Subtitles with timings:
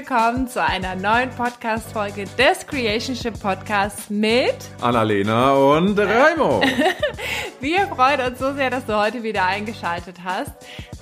[0.00, 6.62] willkommen zu einer neuen Podcast-Folge des Creationship Podcasts mit Annalena und Raimo.
[7.60, 10.52] Wir freuen uns so sehr, dass du heute wieder eingeschaltet hast,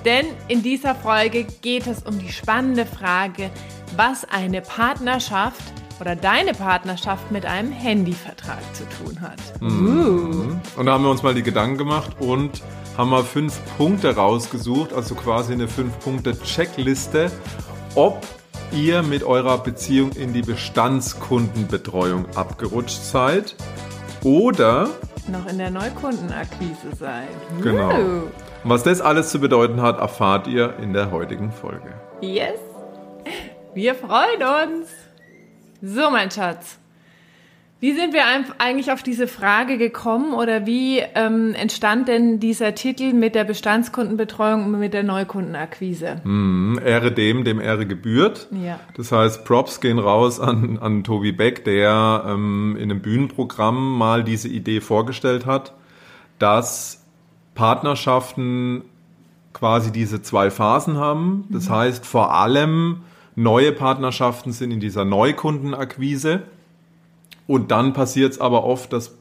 [0.05, 3.51] denn in dieser Folge geht es um die spannende Frage,
[3.95, 5.63] was eine Partnerschaft
[6.01, 9.61] oder deine Partnerschaft mit einem Handyvertrag zu tun hat.
[9.61, 10.61] Mhm.
[10.77, 12.63] Und da haben wir uns mal die Gedanken gemacht und
[12.97, 17.31] haben mal fünf Punkte rausgesucht, also quasi eine fünf Punkte Checkliste,
[17.95, 18.27] ob
[18.73, 23.55] ihr mit eurer Beziehung in die Bestandskundenbetreuung abgerutscht seid
[24.25, 24.89] oder
[25.29, 27.29] noch in der Neukundenakquise seid.
[27.63, 27.91] Genau.
[27.91, 28.33] Und
[28.65, 31.95] was das alles zu bedeuten hat, erfahrt ihr in der heutigen Folge.
[32.21, 32.59] Yes.
[33.75, 34.89] Wir freuen uns.
[35.81, 36.78] So, mein Schatz.
[37.81, 38.23] Wie sind wir
[38.59, 44.65] eigentlich auf diese Frage gekommen oder wie ähm, entstand denn dieser Titel mit der Bestandskundenbetreuung
[44.65, 46.21] und mit der Neukundenakquise?
[46.25, 48.49] Mm, Ehre dem, dem Ehre gebührt.
[48.51, 48.81] Ja.
[48.97, 54.25] Das heißt, Props gehen raus an, an Tobi Beck, der ähm, in einem Bühnenprogramm mal
[54.25, 55.73] diese Idee vorgestellt hat,
[56.41, 57.05] dass
[57.55, 58.83] Partnerschaften
[59.53, 61.45] quasi diese zwei Phasen haben.
[61.51, 61.75] Das mhm.
[61.75, 63.03] heißt, vor allem
[63.37, 66.43] neue Partnerschaften sind in dieser Neukundenakquise
[67.49, 69.19] und dann passiert es aber oft, dass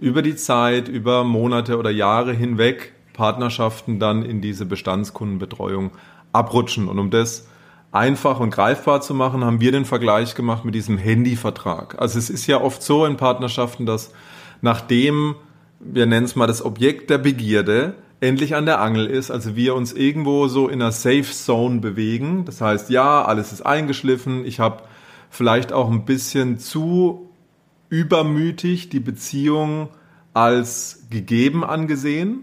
[0.00, 5.92] über die Zeit, über Monate oder Jahre hinweg Partnerschaften dann in diese Bestandskundenbetreuung
[6.32, 6.88] abrutschen.
[6.88, 7.48] Und um das
[7.92, 12.00] einfach und greifbar zu machen, haben wir den Vergleich gemacht mit diesem Handyvertrag.
[12.00, 14.12] Also es ist ja oft so in Partnerschaften, dass
[14.62, 15.36] nachdem,
[15.78, 19.74] wir nennen es mal das Objekt der Begierde, endlich an der Angel ist, also wir
[19.74, 22.46] uns irgendwo so in einer Safe Zone bewegen.
[22.46, 24.82] Das heißt, ja, alles ist eingeschliffen, ich habe
[25.28, 27.25] vielleicht auch ein bisschen zu
[27.96, 29.88] übermütig die Beziehung
[30.34, 32.42] als gegeben angesehen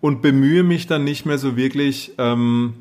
[0.00, 2.74] und bemühe mich dann nicht mehr so wirklich, ähm,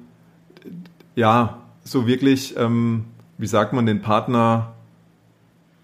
[1.16, 3.06] ja, so wirklich, ähm,
[3.40, 4.76] wie sagt man, den Partner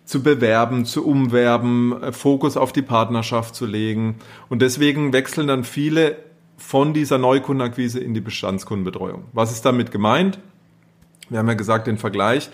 [0.05, 4.17] zu bewerben, zu umwerben, äh, Fokus auf die Partnerschaft zu legen.
[4.49, 6.17] Und deswegen wechseln dann viele
[6.57, 9.25] von dieser Neukundenakquise in die Bestandskundenbetreuung.
[9.33, 10.37] Was ist damit gemeint?
[11.29, 12.51] Wir haben ja gesagt, den Vergleich.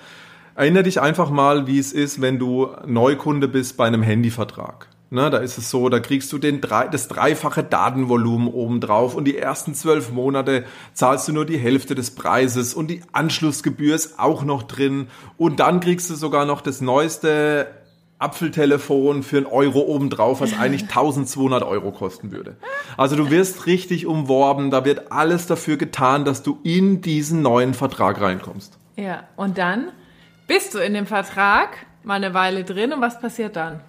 [0.59, 4.89] Erinnere dich einfach mal, wie es ist, wenn du Neukunde bist bei einem Handyvertrag.
[5.09, 9.23] Ne, da ist es so, da kriegst du den drei, das dreifache Datenvolumen obendrauf und
[9.23, 14.19] die ersten zwölf Monate zahlst du nur die Hälfte des Preises und die Anschlussgebühr ist
[14.19, 17.67] auch noch drin und dann kriegst du sogar noch das neueste
[18.17, 22.57] Apfeltelefon für einen Euro obendrauf, was eigentlich 1200 Euro kosten würde.
[22.97, 27.73] Also du wirst richtig umworben, da wird alles dafür getan, dass du in diesen neuen
[27.73, 28.77] Vertrag reinkommst.
[28.97, 29.93] Ja, und dann
[30.49, 33.79] bist du in dem Vertrag mal eine Weile drin und was passiert dann?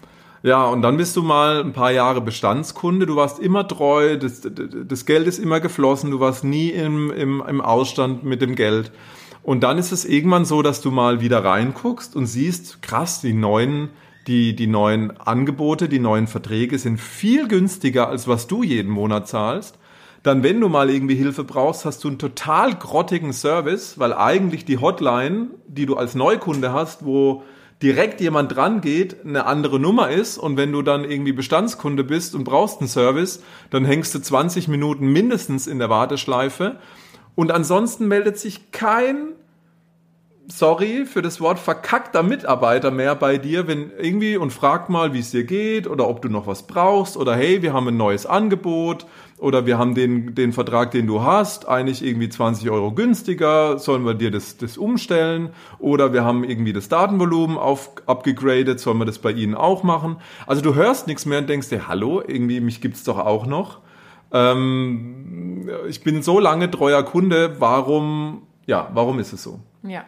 [0.43, 4.43] Ja, und dann bist du mal ein paar Jahre Bestandskunde, du warst immer treu, das,
[4.43, 8.93] das Geld ist immer geflossen, du warst nie im, im, im Ausstand mit dem Geld.
[9.43, 13.32] Und dann ist es irgendwann so, dass du mal wieder reinguckst und siehst, krass, die
[13.32, 13.88] neuen,
[14.26, 19.28] die, die neuen Angebote, die neuen Verträge sind viel günstiger, als was du jeden Monat
[19.28, 19.79] zahlst
[20.22, 24.64] dann, wenn du mal irgendwie Hilfe brauchst, hast du einen total grottigen Service, weil eigentlich
[24.64, 27.42] die Hotline, die du als Neukunde hast, wo
[27.82, 30.36] direkt jemand dran geht, eine andere Nummer ist.
[30.36, 34.69] Und wenn du dann irgendwie Bestandskunde bist und brauchst einen Service, dann hängst du 20
[34.69, 36.76] Minuten mindestens in der Warteschleife.
[37.34, 39.32] Und ansonsten meldet sich kein
[40.50, 45.20] sorry für das Wort verkackter Mitarbeiter mehr bei dir, wenn irgendwie und fragt mal, wie
[45.20, 48.26] es dir geht oder ob du noch was brauchst oder hey, wir haben ein neues
[48.26, 49.06] Angebot
[49.40, 54.04] oder wir haben den, den Vertrag, den du hast, eigentlich irgendwie 20 Euro günstiger, sollen
[54.04, 59.06] wir dir das, das umstellen oder wir haben irgendwie das Datenvolumen auf, abgegradet, sollen wir
[59.06, 60.16] das bei Ihnen auch machen?
[60.46, 63.80] Also du hörst nichts mehr und denkst dir, hallo, irgendwie mich gibt's doch auch noch.
[64.32, 69.58] Ähm, ich bin so lange treuer Kunde, warum, ja, warum ist es so?
[69.82, 70.04] Ja,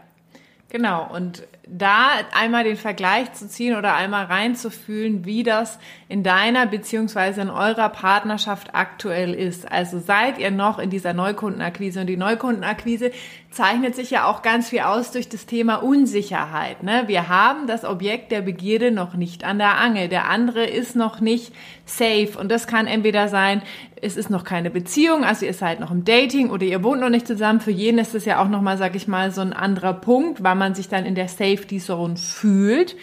[0.72, 5.78] Genau, und da einmal den Vergleich zu ziehen oder einmal reinzufühlen, wie das
[6.08, 9.70] in deiner beziehungsweise in eurer Partnerschaft aktuell ist.
[9.70, 13.12] Also seid ihr noch in dieser Neukundenakquise und die Neukundenakquise
[13.50, 16.82] zeichnet sich ja auch ganz viel aus durch das Thema Unsicherheit.
[16.82, 17.04] Ne?
[17.06, 20.08] Wir haben das Objekt der Begierde noch nicht an der Angel.
[20.08, 21.54] Der andere ist noch nicht
[21.84, 23.62] safe und das kann entweder sein,
[24.02, 27.08] es ist noch keine Beziehung, also ihr seid noch im Dating oder ihr wohnt noch
[27.08, 27.60] nicht zusammen.
[27.60, 30.56] Für jeden ist es ja auch nochmal, sag ich mal, so ein anderer Punkt, weil
[30.56, 32.96] man sich dann in der Safety Zone fühlt.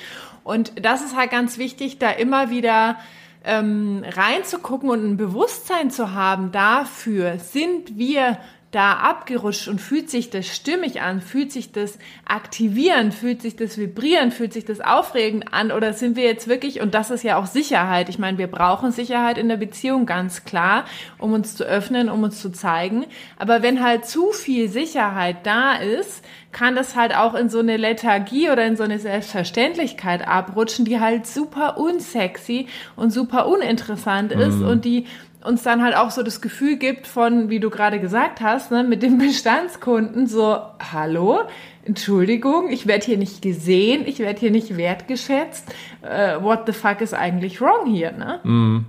[0.43, 2.97] Und das ist halt ganz wichtig, da immer wieder
[3.45, 8.37] ähm, reinzugucken und ein Bewusstsein zu haben dafür, sind wir
[8.71, 13.79] da abgerutscht und fühlt sich das stimmig an, fühlt sich das aktivieren, fühlt sich das
[13.79, 15.71] vibrieren, fühlt sich das aufregend an?
[15.71, 18.91] Oder sind wir jetzt wirklich, und das ist ja auch Sicherheit, ich meine, wir brauchen
[18.91, 20.85] Sicherheit in der Beziehung, ganz klar,
[21.17, 23.05] um uns zu öffnen, um uns zu zeigen,
[23.39, 27.77] aber wenn halt zu viel Sicherheit da ist, kann das halt auch in so eine
[27.77, 34.57] Lethargie oder in so eine Selbstverständlichkeit abrutschen, die halt super unsexy und super uninteressant ist
[34.57, 34.67] mhm.
[34.67, 35.05] und die
[35.43, 38.83] uns dann halt auch so das Gefühl gibt von, wie du gerade gesagt hast, ne,
[38.83, 40.57] mit dem Bestandskunden so,
[40.91, 41.41] hallo,
[41.85, 45.65] Entschuldigung, ich werde hier nicht gesehen, ich werde hier nicht wertgeschätzt.
[46.03, 48.39] Uh, what the fuck is eigentlich wrong hier, ne?
[48.43, 48.85] Mm.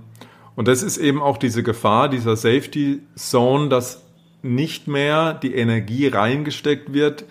[0.55, 4.03] Und das ist eben auch diese Gefahr, dieser Safety Zone, dass
[4.43, 7.23] nicht mehr die Energie reingesteckt wird,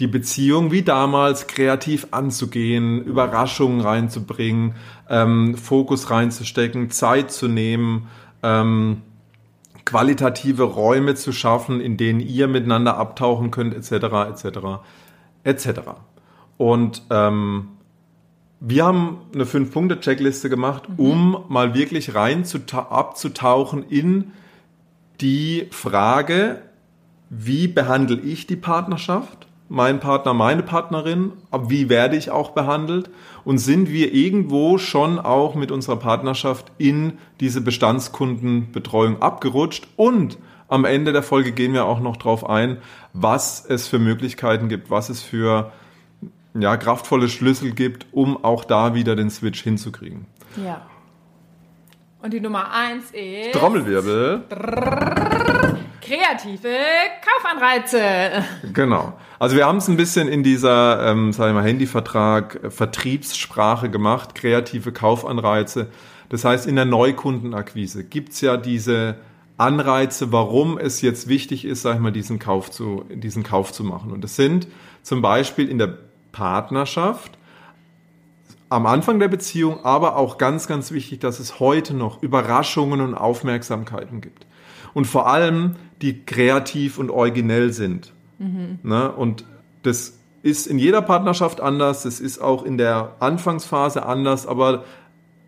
[0.00, 4.74] die Beziehung wie damals kreativ anzugehen, Überraschungen reinzubringen,
[5.10, 8.08] ähm, Fokus reinzustecken, Zeit zu nehmen,
[8.42, 9.02] ähm,
[9.84, 13.92] qualitative Räume zu schaffen, in denen ihr miteinander abtauchen könnt, etc.,
[14.30, 14.58] etc.,
[15.44, 15.80] etc.
[16.58, 17.68] Und ähm,
[18.60, 20.98] wir haben eine Fünf-Punkte-Checkliste gemacht, mhm.
[20.98, 24.32] um mal wirklich rein zu abzutauchen in
[25.20, 26.62] die Frage,
[27.30, 29.47] wie behandle ich die Partnerschaft?
[29.68, 31.32] Mein Partner, meine Partnerin,
[31.66, 33.10] wie werde ich auch behandelt
[33.44, 40.38] und sind wir irgendwo schon auch mit unserer Partnerschaft in diese Bestandskundenbetreuung abgerutscht und
[40.68, 42.78] am Ende der Folge gehen wir auch noch darauf ein,
[43.12, 45.72] was es für Möglichkeiten gibt, was es für
[46.54, 50.26] ja, kraftvolle Schlüssel gibt, um auch da wieder den Switch hinzukriegen.
[50.62, 50.82] Ja.
[52.20, 53.52] Und die Nummer eins ist.
[53.52, 54.44] Trommelwirbel.
[56.00, 56.76] Kreative
[57.22, 58.44] Kaufanreize.
[58.72, 59.14] Genau.
[59.38, 63.90] Also wir haben es ein bisschen in dieser, ähm, sagen wir mal, Handyvertrag, äh, Vertriebssprache
[63.90, 65.88] gemacht, kreative Kaufanreize.
[66.28, 69.16] Das heißt, in der Neukundenakquise gibt's ja diese
[69.56, 73.82] Anreize, warum es jetzt wichtig ist, sag ich mal, diesen Kauf zu, diesen Kauf zu
[73.82, 74.12] machen.
[74.12, 74.68] Und das sind
[75.02, 75.98] zum Beispiel in der
[76.32, 77.38] Partnerschaft
[78.68, 83.14] am Anfang der Beziehung, aber auch ganz, ganz wichtig, dass es heute noch Überraschungen und
[83.14, 84.46] Aufmerksamkeiten gibt.
[84.94, 88.12] Und vor allem, die kreativ und originell sind.
[88.38, 88.78] Mhm.
[88.82, 89.10] Ne?
[89.10, 89.44] Und
[89.82, 94.84] das ist in jeder Partnerschaft anders, das ist auch in der Anfangsphase anders, aber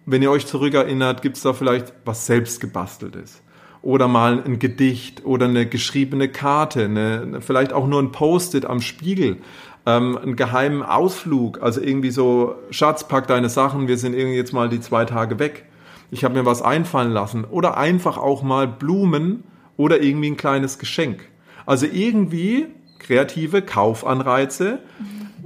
[0.07, 3.43] wenn ihr euch zurückerinnert, gibt es da vielleicht was selbst gebasteltes.
[3.83, 8.81] Oder mal ein Gedicht oder eine geschriebene Karte, eine, vielleicht auch nur ein Post-it am
[8.81, 9.39] Spiegel
[9.87, 14.53] ähm, einen geheimen Ausflug, also irgendwie so, Schatz, pack deine Sachen, wir sind irgendwie jetzt
[14.53, 15.67] mal die zwei Tage weg.
[16.11, 17.45] Ich habe mir was einfallen lassen.
[17.45, 19.45] Oder einfach auch mal Blumen
[19.77, 21.29] oder irgendwie ein kleines Geschenk.
[21.67, 22.67] Also irgendwie
[22.99, 24.81] kreative Kaufanreize,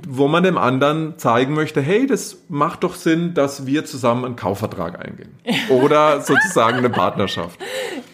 [0.06, 4.36] wo man dem anderen zeigen möchte, hey, das macht doch Sinn, dass wir zusammen einen
[4.36, 5.38] Kaufvertrag eingehen.
[5.68, 7.58] Oder sozusagen eine Partnerschaft.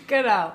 [0.07, 0.53] Genau.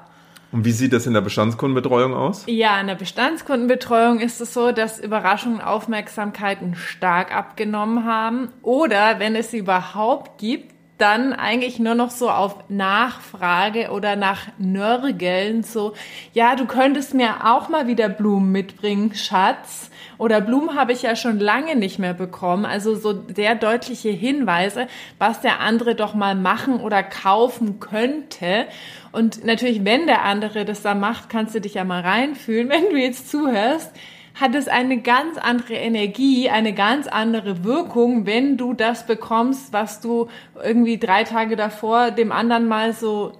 [0.51, 2.43] Und wie sieht das in der Bestandskundenbetreuung aus?
[2.47, 8.49] Ja, in der Bestandskundenbetreuung ist es so, dass Überraschungen und Aufmerksamkeiten stark abgenommen haben.
[8.61, 14.47] Oder wenn es sie überhaupt gibt, dann eigentlich nur noch so auf Nachfrage oder nach
[14.57, 15.93] Nörgeln so,
[16.33, 19.89] ja, du könntest mir auch mal wieder Blumen mitbringen, Schatz.
[20.17, 22.65] Oder Blumen habe ich ja schon lange nicht mehr bekommen.
[22.65, 24.87] Also so sehr deutliche Hinweise,
[25.19, 28.65] was der andere doch mal machen oder kaufen könnte.
[29.11, 32.89] Und natürlich, wenn der andere das da macht, kannst du dich ja mal reinfühlen, wenn
[32.89, 33.91] du jetzt zuhörst
[34.35, 40.01] hat es eine ganz andere Energie, eine ganz andere Wirkung, wenn du das bekommst, was
[40.01, 40.27] du
[40.61, 43.31] irgendwie drei Tage davor dem anderen mal so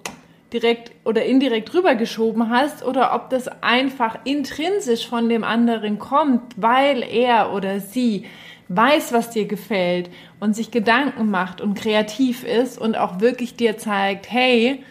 [0.53, 7.03] direkt oder indirekt rübergeschoben hast oder ob das einfach intrinsisch von dem anderen kommt, weil
[7.03, 8.25] er oder sie
[8.69, 10.09] weiß, was dir gefällt
[10.39, 14.81] und sich Gedanken macht und kreativ ist und auch wirklich dir zeigt, hey,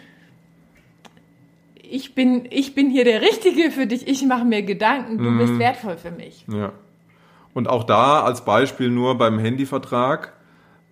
[1.91, 5.37] ich bin, ich bin hier der Richtige für dich, ich mache mir Gedanken, du mhm.
[5.37, 6.45] bist wertvoll für mich.
[6.47, 6.71] Ja.
[7.53, 10.33] Und auch da als Beispiel nur beim Handyvertrag,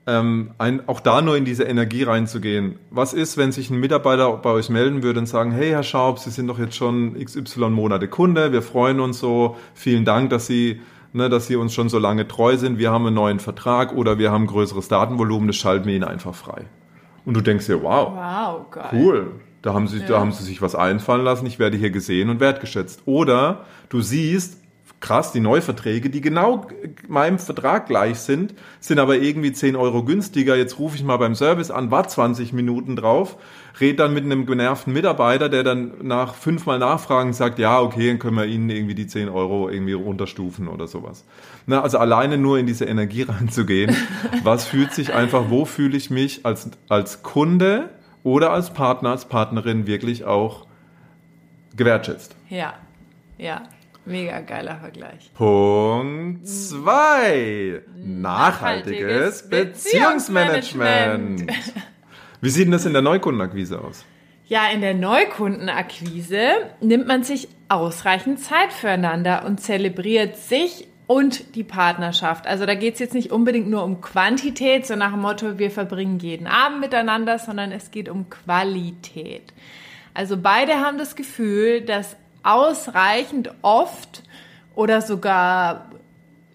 [0.05, 2.79] ähm, ein, auch da nur in diese Energie reinzugehen.
[2.89, 6.19] Was ist, wenn sich ein Mitarbeiter bei euch melden würde und sagen, hey Herr Schaub,
[6.19, 10.47] Sie sind doch jetzt schon XY Monate Kunde, wir freuen uns so, vielen Dank, dass
[10.47, 10.81] Sie,
[11.13, 14.17] ne, dass Sie uns schon so lange treu sind, wir haben einen neuen Vertrag oder
[14.17, 16.65] wir haben größeres Datenvolumen, das schalten wir Ihnen einfach frei.
[17.25, 18.89] Und du denkst dir, wow, wow geil.
[18.91, 19.31] cool,
[19.63, 20.07] da haben sie, ja.
[20.07, 21.45] da haben sie sich was einfallen lassen.
[21.47, 23.01] Ich werde hier gesehen und wertgeschätzt.
[23.05, 24.57] Oder du siehst,
[24.99, 26.67] krass, die Neuverträge, die genau
[27.07, 30.57] meinem Vertrag gleich sind, sind aber irgendwie 10 Euro günstiger.
[30.57, 33.37] Jetzt rufe ich mal beim Service an, war 20 Minuten drauf,
[33.79, 38.19] red dann mit einem genervten Mitarbeiter, der dann nach fünfmal Nachfragen sagt, ja, okay, dann
[38.19, 41.23] können wir Ihnen irgendwie die 10 Euro irgendwie runterstufen oder sowas.
[41.67, 43.95] Na, also alleine nur in diese Energie reinzugehen.
[44.43, 47.89] was fühlt sich einfach, wo fühle ich mich als, als Kunde
[48.23, 50.67] oder als Partner, als Partnerin wirklich auch
[51.75, 52.35] gewertschätzt.
[52.49, 52.73] Ja.
[53.37, 53.63] Ja,
[54.05, 55.31] mega geiler Vergleich.
[55.33, 57.81] Punkt 2.
[57.95, 61.51] Nachhaltiges, Nachhaltiges Beziehungsmanagement.
[62.41, 64.05] Wie sieht denn das in der Neukundenakquise aus?
[64.45, 66.47] Ja, in der Neukundenakquise
[66.81, 72.47] nimmt man sich ausreichend Zeit füreinander und zelebriert sich und die Partnerschaft.
[72.47, 75.71] Also da geht es jetzt nicht unbedingt nur um Quantität, so nach dem Motto, wir
[75.71, 79.53] verbringen jeden Abend miteinander, sondern es geht um Qualität.
[80.13, 84.23] Also beide haben das Gefühl, dass ausreichend oft
[84.75, 85.89] oder sogar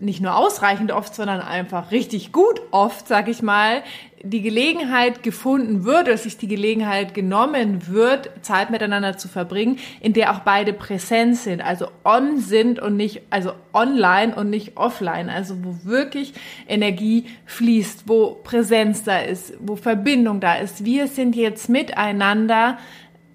[0.00, 3.82] nicht nur ausreichend oft, sondern einfach richtig gut oft, sag ich mal,
[4.22, 10.12] die Gelegenheit gefunden wird oder sich die Gelegenheit genommen wird, Zeit miteinander zu verbringen, in
[10.12, 15.28] der auch beide präsent sind, also on sind und nicht, also online und nicht offline,
[15.28, 16.34] also wo wirklich
[16.66, 20.84] Energie fließt, wo Präsenz da ist, wo Verbindung da ist.
[20.84, 22.78] Wir sind jetzt miteinander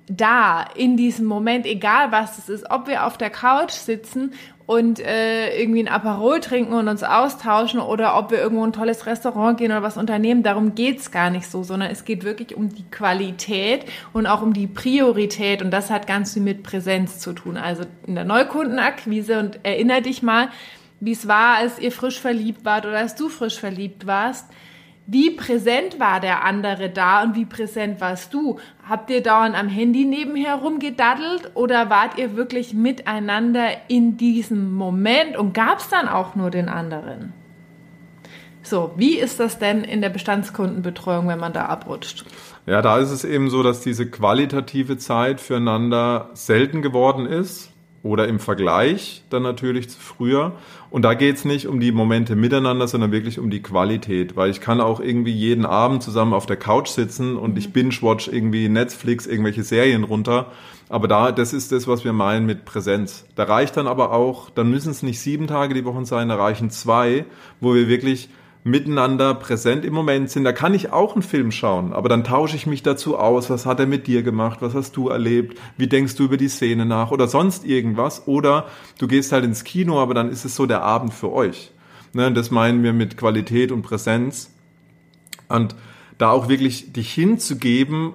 [0.08, 4.34] da in diesem Moment, egal was es ist, ob wir auf der Couch sitzen
[4.66, 9.06] und äh, irgendwie ein Aperol trinken und uns austauschen oder ob wir irgendwo ein tolles
[9.06, 12.70] Restaurant gehen oder was unternehmen, darum geht's gar nicht so, sondern es geht wirklich um
[12.70, 17.34] die Qualität und auch um die Priorität und das hat ganz viel mit Präsenz zu
[17.34, 17.58] tun.
[17.58, 20.50] Also in der Neukundenakquise und erinnere dich mal,
[21.00, 24.48] wie es war, als ihr frisch verliebt wart oder als du frisch verliebt warst
[25.06, 28.60] wie präsent war der andere da und wie präsent warst du?
[28.88, 35.36] Habt ihr dauernd am Handy nebenher rumgedaddelt oder wart ihr wirklich miteinander in diesem Moment
[35.36, 37.34] und gab es dann auch nur den anderen?
[38.62, 42.24] So, wie ist das denn in der Bestandskundenbetreuung, wenn man da abrutscht?
[42.66, 47.73] Ja, da ist es eben so, dass diese qualitative Zeit füreinander selten geworden ist
[48.04, 50.52] oder im Vergleich dann natürlich zu früher.
[50.92, 54.60] Und da geht's nicht um die Momente miteinander, sondern wirklich um die Qualität, weil ich
[54.60, 59.26] kann auch irgendwie jeden Abend zusammen auf der Couch sitzen und ich binge-watch irgendwie Netflix,
[59.26, 60.52] irgendwelche Serien runter.
[60.90, 63.26] Aber da, das ist das, was wir meinen mit Präsenz.
[63.36, 66.36] Da reicht dann aber auch, dann müssen es nicht sieben Tage die Woche sein, da
[66.36, 67.26] reichen zwei,
[67.62, 68.30] wo wir wirklich
[68.64, 70.46] miteinander präsent im Moment sind.
[70.46, 73.50] Da kann ich auch einen Film schauen, aber dann tausche ich mich dazu aus.
[73.50, 74.62] Was hat er mit dir gemacht?
[74.62, 75.60] Was hast du erlebt?
[75.78, 77.12] Wie denkst du über die Szene nach?
[77.12, 78.28] Oder sonst irgendwas.
[78.28, 78.68] Oder
[79.00, 81.72] du gehst halt ins Kino, aber dann ist es so der Abend für euch.
[82.14, 84.52] Ne, das meinen wir mit Qualität und Präsenz.
[85.50, 85.76] Und
[86.18, 88.14] da auch wirklich dich hinzugeben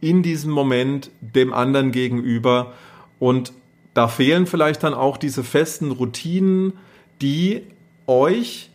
[0.00, 2.74] in diesem Moment dem anderen gegenüber.
[3.18, 3.52] Und
[3.94, 6.74] da fehlen vielleicht dann auch diese festen Routinen,
[7.20, 7.62] die
[8.06, 8.70] euch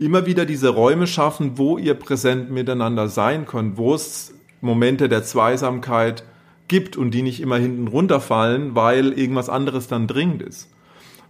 [0.00, 5.22] immer wieder diese Räume schaffen, wo ihr präsent miteinander sein könnt, wo es Momente der
[5.22, 6.24] Zweisamkeit
[6.68, 10.70] gibt und die nicht immer hinten runterfallen, weil irgendwas anderes dann dringend ist.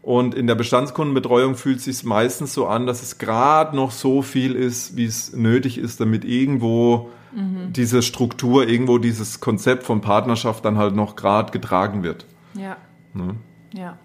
[0.02, 4.22] Und in der Bestandskundenbetreuung fühlt es sich meistens so an, dass es gerade noch so
[4.22, 7.72] viel ist, wie es nötig ist, damit irgendwo mhm.
[7.72, 12.24] diese Struktur, irgendwo dieses Konzept von Partnerschaft dann halt noch gerade getragen wird.
[12.54, 12.76] Ja.
[13.12, 13.34] Ne?
[13.74, 13.98] Ja.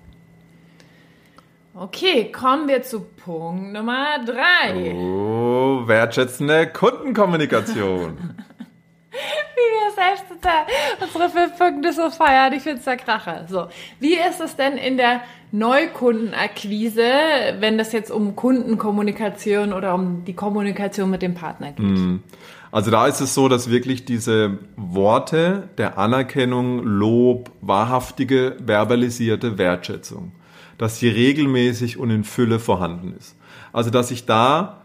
[1.78, 4.94] Okay, kommen wir zu Punkt Nummer drei.
[4.94, 8.18] Oh, wertschätzende Kundenkommunikation.
[9.12, 10.64] wie wir selbst total
[11.02, 12.54] unsere fünf Punkte so feiern.
[12.54, 13.46] Ich finde es der Kracher.
[13.50, 13.68] So,
[14.00, 15.20] wie ist es denn in der
[15.52, 17.12] Neukundenakquise,
[17.60, 21.80] wenn das jetzt um Kundenkommunikation oder um die Kommunikation mit dem Partner geht?
[21.86, 22.24] Hm.
[22.72, 30.32] Also da ist es so, dass wirklich diese Worte der Anerkennung, Lob, wahrhaftige, verbalisierte Wertschätzung
[30.78, 33.36] dass sie regelmäßig und in Fülle vorhanden ist.
[33.74, 34.82] Also dass ich da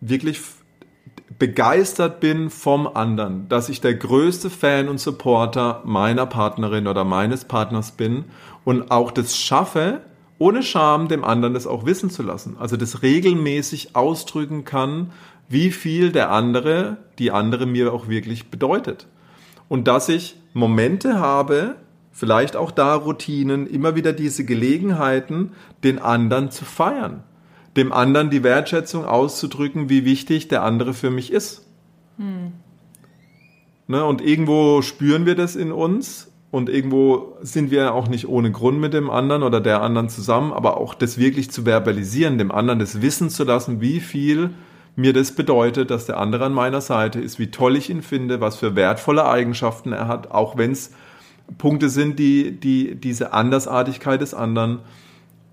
[0.00, 0.40] wirklich
[1.38, 7.44] begeistert bin vom anderen, dass ich der größte Fan und Supporter meiner Partnerin oder meines
[7.44, 8.24] Partners bin
[8.64, 10.00] und auch das schaffe,
[10.38, 12.56] ohne Scham dem anderen das auch wissen zu lassen.
[12.58, 15.12] Also das regelmäßig ausdrücken kann,
[15.48, 19.06] wie viel der andere, die andere mir auch wirklich bedeutet.
[19.68, 21.76] Und dass ich Momente habe,
[22.16, 25.52] vielleicht auch da Routinen, immer wieder diese Gelegenheiten,
[25.84, 27.22] den anderen zu feiern,
[27.76, 31.66] dem anderen die Wertschätzung auszudrücken, wie wichtig der andere für mich ist.
[32.16, 32.54] Hm.
[33.86, 38.50] Ne, und irgendwo spüren wir das in uns und irgendwo sind wir auch nicht ohne
[38.50, 42.50] Grund mit dem anderen oder der anderen zusammen, aber auch das wirklich zu verbalisieren, dem
[42.50, 44.50] anderen das wissen zu lassen, wie viel
[44.96, 48.40] mir das bedeutet, dass der andere an meiner Seite ist, wie toll ich ihn finde,
[48.40, 50.92] was für wertvolle Eigenschaften er hat, auch wenn es
[51.58, 54.80] Punkte sind, die, die diese Andersartigkeit des anderen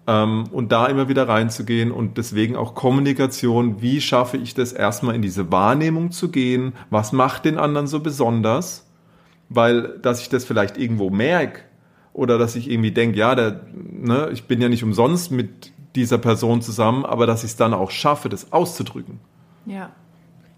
[0.07, 5.15] ähm, und da immer wieder reinzugehen und deswegen auch Kommunikation, wie schaffe ich das erstmal
[5.15, 8.87] in diese Wahrnehmung zu gehen, was macht den anderen so besonders,
[9.49, 11.61] weil dass ich das vielleicht irgendwo merke
[12.11, 16.17] oder dass ich irgendwie denke, ja, der, ne, ich bin ja nicht umsonst mit dieser
[16.17, 19.19] Person zusammen, aber dass ich es dann auch schaffe, das auszudrücken.
[19.65, 19.91] Ja.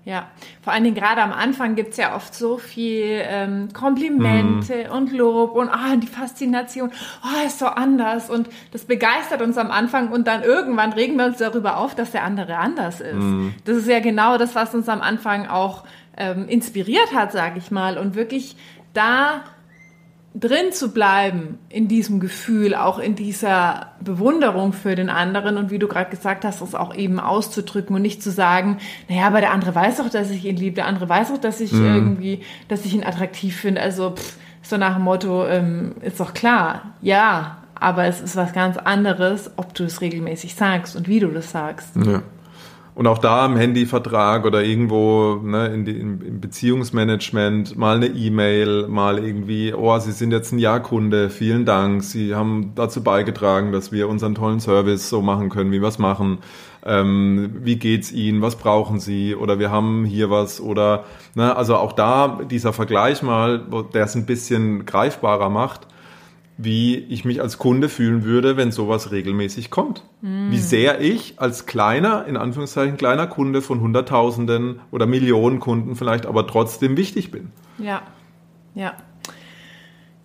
[0.06, 0.28] Ja,
[0.62, 4.92] vor allen Dingen gerade am Anfang gibt's ja oft so viel ähm, Komplimente mm.
[4.92, 6.92] und Lob und ah, die Faszination,
[7.24, 11.26] oh, ist so anders und das begeistert uns am Anfang und dann irgendwann regen wir
[11.26, 13.16] uns darüber auf, dass der andere anders ist.
[13.16, 13.56] Mm.
[13.66, 15.86] Das ist ja genau das, was uns am Anfang auch
[16.18, 18.56] ähm, inspiriert hat, sage ich mal, und wirklich
[18.94, 19.44] da
[20.38, 25.80] drin zu bleiben in diesem Gefühl, auch in dieser Bewunderung für den anderen und wie
[25.80, 28.78] du gerade gesagt hast, das auch eben auszudrücken und nicht zu sagen,
[29.08, 31.62] naja, aber der andere weiß doch, dass ich ihn liebe, der andere weiß doch, dass
[31.62, 31.86] ich mhm.
[31.86, 33.82] irgendwie, dass ich ihn attraktiv finde.
[33.82, 38.52] Also pff, so nach dem Motto, ähm, ist doch klar, ja, aber es ist was
[38.52, 41.96] ganz anderes, ob du es regelmäßig sagst und wie du das sagst.
[41.96, 42.22] Ja.
[42.96, 48.88] Und auch da im Handyvertrag oder irgendwo ne, in die, im Beziehungsmanagement mal eine E-Mail,
[48.88, 53.92] mal irgendwie, oh, Sie sind jetzt ein Jahrkunde, vielen Dank, Sie haben dazu beigetragen, dass
[53.92, 56.38] wir unseren tollen Service so machen können, wie wir es machen.
[56.86, 58.42] Ähm, wie geht's Ihnen?
[58.42, 59.36] Was brauchen Sie?
[59.36, 63.62] Oder wir haben hier was oder ne, also auch da dieser Vergleich mal,
[63.94, 65.88] der es ein bisschen greifbarer macht
[66.58, 70.04] wie ich mich als Kunde fühlen würde, wenn sowas regelmäßig kommt.
[70.22, 70.52] Mm.
[70.52, 76.26] Wie sehr ich als kleiner, in Anführungszeichen kleiner Kunde von Hunderttausenden oder Millionen Kunden vielleicht
[76.26, 77.52] aber trotzdem wichtig bin.
[77.78, 78.04] Ja,
[78.74, 78.94] ja.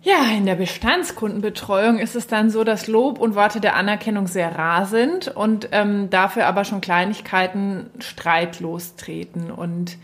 [0.03, 4.57] Ja, in der Bestandskundenbetreuung ist es dann so, dass Lob und Worte der Anerkennung sehr
[4.57, 9.97] rar sind und ähm, dafür aber schon Kleinigkeiten streitlos treten und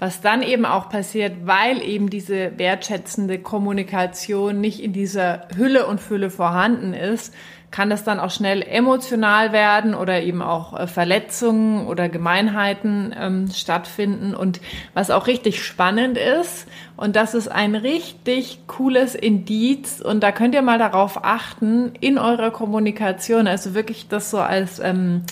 [0.00, 6.00] was dann eben auch passiert, weil eben diese wertschätzende Kommunikation nicht in dieser Hülle und
[6.00, 7.32] Fülle vorhanden ist,
[7.70, 13.48] kann das dann auch schnell emotional werden oder eben auch äh, Verletzungen oder Gemeinheiten ähm,
[13.52, 14.34] stattfinden.
[14.34, 14.60] Und
[14.94, 16.66] was auch richtig spannend ist,
[16.96, 22.18] und das ist ein richtig cooles Indiz, und da könnt ihr mal darauf achten, in
[22.18, 25.22] eurer Kommunikation, also wirklich das so als ähm,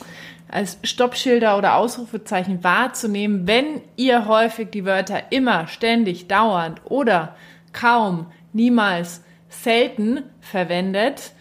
[0.51, 7.37] als Stoppschilder oder Ausrufezeichen wahrzunehmen, wenn ihr häufig die Wörter immer, ständig, dauernd oder
[7.73, 11.33] kaum, niemals, selten verwendet.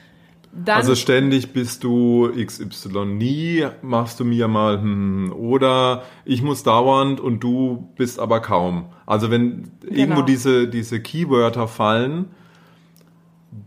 [0.52, 6.64] Dann also ständig bist du XY, nie machst du mir mal hm, oder ich muss
[6.64, 8.86] dauernd und du bist aber kaum.
[9.06, 9.96] Also wenn genau.
[9.96, 12.26] irgendwo diese, diese Keywörter fallen,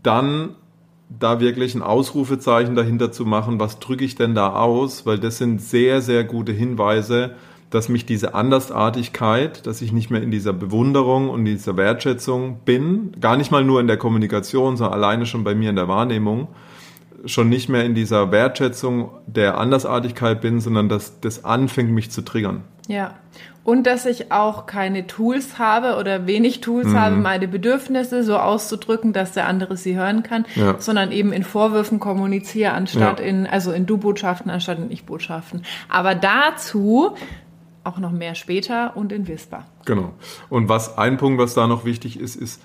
[0.03, 0.55] dann
[1.19, 5.37] da wirklich ein Ausrufezeichen dahinter zu machen, was drücke ich denn da aus, weil das
[5.37, 7.35] sind sehr, sehr gute Hinweise,
[7.69, 13.13] dass mich diese Andersartigkeit, dass ich nicht mehr in dieser Bewunderung und dieser Wertschätzung bin,
[13.19, 16.49] gar nicht mal nur in der Kommunikation, sondern alleine schon bei mir in der Wahrnehmung,
[17.25, 22.23] schon nicht mehr in dieser Wertschätzung der Andersartigkeit bin, sondern dass das anfängt, mich zu
[22.23, 22.63] triggern.
[22.87, 23.15] Ja.
[23.63, 26.99] Und dass ich auch keine Tools habe oder wenig Tools mhm.
[26.99, 30.75] habe, meine Bedürfnisse so auszudrücken, dass der andere sie hören kann, ja.
[30.79, 33.25] sondern eben in Vorwürfen kommuniziere, anstatt ja.
[33.25, 35.63] in, also in Du-Botschaften, anstatt in Ich-Botschaften.
[35.89, 37.15] Aber dazu
[37.83, 39.65] auch noch mehr später und in Whisper.
[39.85, 40.13] Genau.
[40.49, 42.61] Und was ein Punkt, was da noch wichtig ist, ist,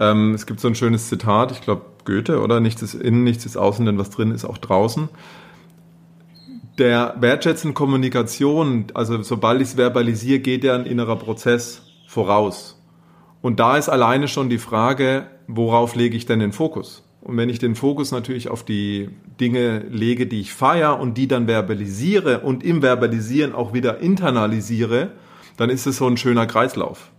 [0.00, 2.60] ähm, es gibt so ein schönes Zitat, ich glaube Goethe, oder?
[2.60, 5.08] Nichts ist innen, nichts ist außen, denn was drin ist auch draußen
[6.78, 12.80] der wertschätzenden Kommunikation, also sobald ich es verbalisiere, geht ja ein innerer Prozess voraus.
[13.40, 17.04] Und da ist alleine schon die Frage, worauf lege ich denn den Fokus?
[17.20, 19.10] Und wenn ich den Fokus natürlich auf die
[19.40, 25.12] Dinge lege, die ich feiere und die dann verbalisiere und im Verbalisieren auch wieder internalisiere,
[25.56, 27.10] dann ist es so ein schöner Kreislauf.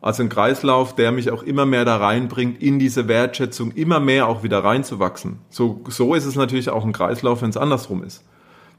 [0.00, 4.28] Also ein Kreislauf, der mich auch immer mehr da reinbringt, in diese Wertschätzung immer mehr
[4.28, 5.38] auch wieder reinzuwachsen.
[5.50, 8.22] So, so ist es natürlich auch ein Kreislauf, wenn es andersrum ist.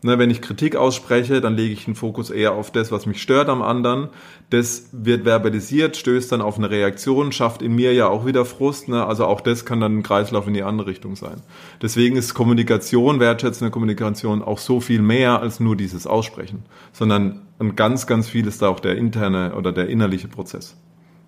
[0.01, 3.21] Ne, wenn ich Kritik ausspreche, dann lege ich den Fokus eher auf das, was mich
[3.21, 4.07] stört am anderen.
[4.49, 8.87] Das wird verbalisiert, stößt dann auf eine Reaktion, schafft in mir ja auch wieder Frust.
[8.87, 9.05] Ne?
[9.05, 11.41] Also auch das kann dann ein Kreislauf in die andere Richtung sein.
[11.81, 17.75] Deswegen ist Kommunikation, wertschätzende Kommunikation auch so viel mehr als nur dieses Aussprechen, sondern ein
[17.75, 20.77] ganz, ganz viel ist da auch der interne oder der innerliche Prozess.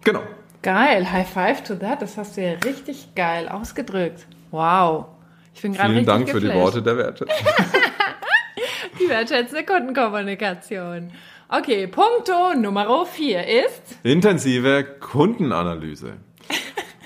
[0.05, 0.21] Genau.
[0.61, 2.01] Geil, High Five to that.
[2.01, 4.27] Das hast du ja richtig geil ausgedrückt.
[4.51, 5.07] Wow.
[5.53, 6.45] Ich bin gerade Vielen Dank geflasht.
[6.45, 7.35] für die Worte der Wertschätzung.
[9.03, 11.11] Die wertschätzende Kundenkommunikation.
[11.49, 16.13] Okay, Punkto Nummer vier ist intensive Kundenanalyse.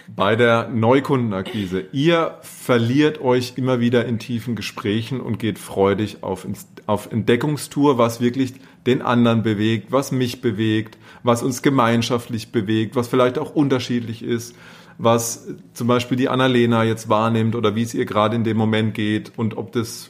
[0.08, 1.86] Bei der Neukundenakquise.
[1.91, 6.47] Ihr verliert euch immer wieder in tiefen Gesprächen und geht freudig auf,
[6.86, 8.53] auf Entdeckungstour, was wirklich
[8.86, 14.55] den anderen bewegt, was mich bewegt, was uns gemeinschaftlich bewegt, was vielleicht auch unterschiedlich ist,
[14.97, 18.93] was zum Beispiel die Annalena jetzt wahrnimmt oder wie es ihr gerade in dem Moment
[18.93, 20.10] geht und ob das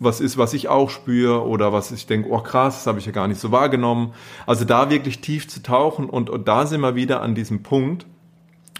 [0.00, 3.06] was ist, was ich auch spüre oder was ich denke, oh krass, das habe ich
[3.06, 4.12] ja gar nicht so wahrgenommen.
[4.46, 8.06] Also da wirklich tief zu tauchen und, und da sind wir wieder an diesem Punkt,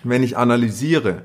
[0.04, 1.22] wenn ich analysiere,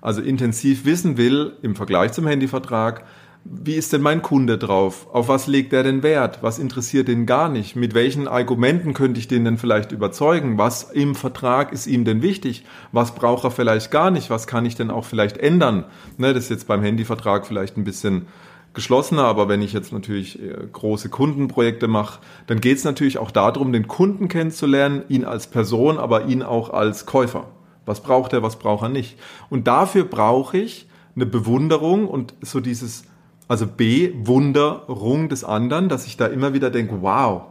[0.00, 3.04] also intensiv wissen will im Vergleich zum Handyvertrag,
[3.46, 5.06] wie ist denn mein Kunde drauf?
[5.12, 6.38] Auf was legt er denn Wert?
[6.42, 7.76] Was interessiert ihn gar nicht?
[7.76, 10.56] Mit welchen Argumenten könnte ich den denn vielleicht überzeugen?
[10.56, 12.64] Was im Vertrag ist ihm denn wichtig?
[12.90, 14.30] Was braucht er vielleicht gar nicht?
[14.30, 15.84] Was kann ich denn auch vielleicht ändern?
[16.16, 18.26] Ne, das ist jetzt beim Handyvertrag vielleicht ein bisschen
[18.74, 23.30] geschlossener, aber wenn ich jetzt natürlich äh, große Kundenprojekte mache, dann geht es natürlich auch
[23.30, 27.48] darum, den Kunden kennenzulernen, ihn als Person, aber ihn auch als Käufer.
[27.86, 29.18] Was braucht er, was braucht er nicht?
[29.50, 33.04] Und dafür brauche ich eine Bewunderung und so dieses
[33.46, 37.42] also Bewunderung des anderen, dass ich da immer wieder denke, wow,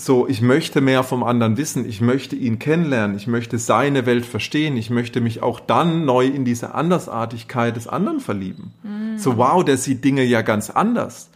[0.00, 4.24] so, ich möchte mehr vom anderen wissen, ich möchte ihn kennenlernen, ich möchte seine Welt
[4.24, 8.72] verstehen, ich möchte mich auch dann neu in diese Andersartigkeit des anderen verlieben.
[8.84, 9.18] Mhm.
[9.18, 11.30] So, wow, der sieht Dinge ja ganz anders.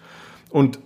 [0.48, 0.78] Und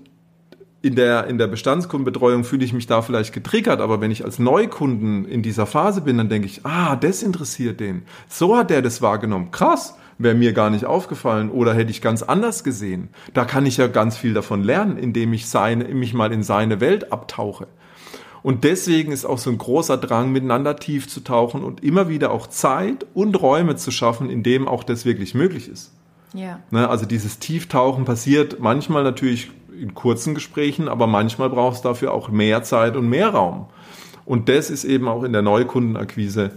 [0.81, 4.39] in der, in der Bestandskundenbetreuung fühle ich mich da vielleicht getriggert, aber wenn ich als
[4.39, 8.05] Neukunden in dieser Phase bin, dann denke ich, ah, das interessiert den.
[8.27, 9.51] So hat der das wahrgenommen.
[9.51, 13.09] Krass wäre mir gar nicht aufgefallen oder hätte ich ganz anders gesehen.
[13.35, 16.81] Da kann ich ja ganz viel davon lernen, indem ich seine, mich mal in seine
[16.81, 17.67] Welt abtauche.
[18.43, 22.31] Und deswegen ist auch so ein großer Drang, miteinander tief zu tauchen und immer wieder
[22.31, 25.93] auch Zeit und Räume zu schaffen, in dem auch das wirklich möglich ist.
[26.33, 26.61] Ja.
[26.71, 29.51] Ne, also dieses Tieftauchen passiert manchmal natürlich
[29.81, 33.67] in kurzen Gesprächen, aber manchmal braucht es dafür auch mehr Zeit und mehr Raum.
[34.25, 36.53] Und das ist eben auch in der Neukundenakquise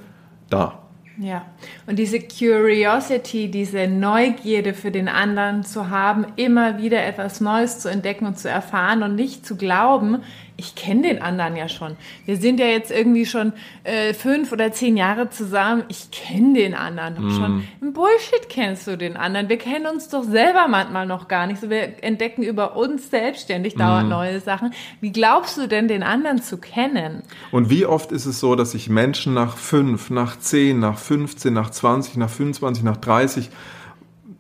[0.49, 0.78] da.
[1.21, 1.45] Ja,
[1.85, 7.89] und diese Curiosity, diese Neugierde für den anderen zu haben, immer wieder etwas Neues zu
[7.89, 10.23] entdecken und zu erfahren und nicht zu glauben,
[10.59, 11.95] ich kenne den anderen ja schon.
[12.25, 13.53] Wir sind ja jetzt irgendwie schon
[13.85, 15.85] äh, fünf oder zehn Jahre zusammen.
[15.87, 17.37] Ich kenne den anderen doch mm.
[17.37, 17.67] schon.
[17.81, 19.47] Im Bullshit kennst du den anderen.
[19.47, 21.61] Wir kennen uns doch selber manchmal noch gar nicht.
[21.61, 24.11] So, wir entdecken über uns selbstständig dauernd mm.
[24.11, 24.73] neue Sachen.
[24.99, 27.23] Wie glaubst du denn, den anderen zu kennen?
[27.51, 31.53] Und wie oft ist es so, dass sich Menschen nach fünf, nach zehn, nach 15,
[31.53, 33.49] nach 20, nach 25, nach 30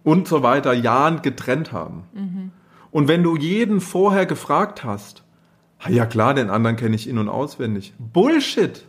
[0.03, 2.03] und so weiter Jahren getrennt haben?
[2.13, 2.51] Mhm.
[2.91, 5.23] Und wenn du jeden vorher gefragt hast,
[5.87, 7.93] ja klar, den anderen kenne ich in- und auswendig.
[7.97, 8.83] Bullshit.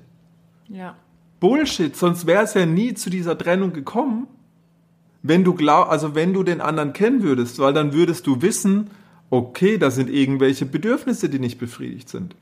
[0.68, 0.96] Ja.
[1.38, 4.26] Bullshit, sonst wäre es ja nie zu dieser Trennung gekommen.
[5.22, 8.90] Wenn du glaub, also wenn du den anderen kennen würdest, weil dann würdest du wissen,
[9.30, 12.34] okay, da sind irgendwelche Bedürfnisse, die nicht befriedigt sind.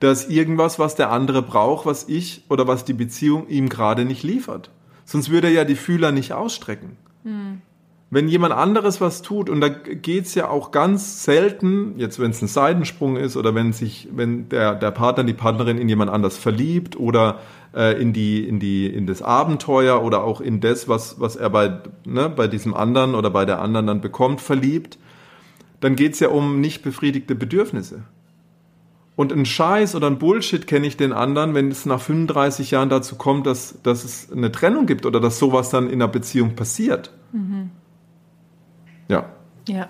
[0.00, 4.04] Da ist irgendwas, was der andere braucht, was ich oder was die Beziehung ihm gerade
[4.04, 4.70] nicht liefert.
[5.04, 6.96] Sonst würde er ja die Fühler nicht ausstrecken.
[7.24, 7.62] Hm
[8.08, 12.40] wenn jemand anderes was tut, und da geht's ja auch ganz selten, jetzt wenn es
[12.40, 16.36] ein Seitensprung ist oder wenn sich, wenn der, der Partner, die Partnerin in jemand anders
[16.36, 17.40] verliebt oder
[17.74, 21.50] äh, in die, in die, in das Abenteuer oder auch in das, was, was er
[21.50, 24.98] bei, ne, bei diesem anderen oder bei der anderen dann bekommt, verliebt,
[25.80, 28.04] dann geht's ja um nicht befriedigte Bedürfnisse.
[29.16, 32.90] Und ein Scheiß oder ein Bullshit kenne ich den anderen, wenn es nach 35 Jahren
[32.90, 36.54] dazu kommt, dass, dass es eine Trennung gibt oder dass sowas dann in einer Beziehung
[36.54, 37.12] passiert.
[37.32, 37.70] Mhm.
[39.08, 39.26] Ja.
[39.68, 39.88] Ja.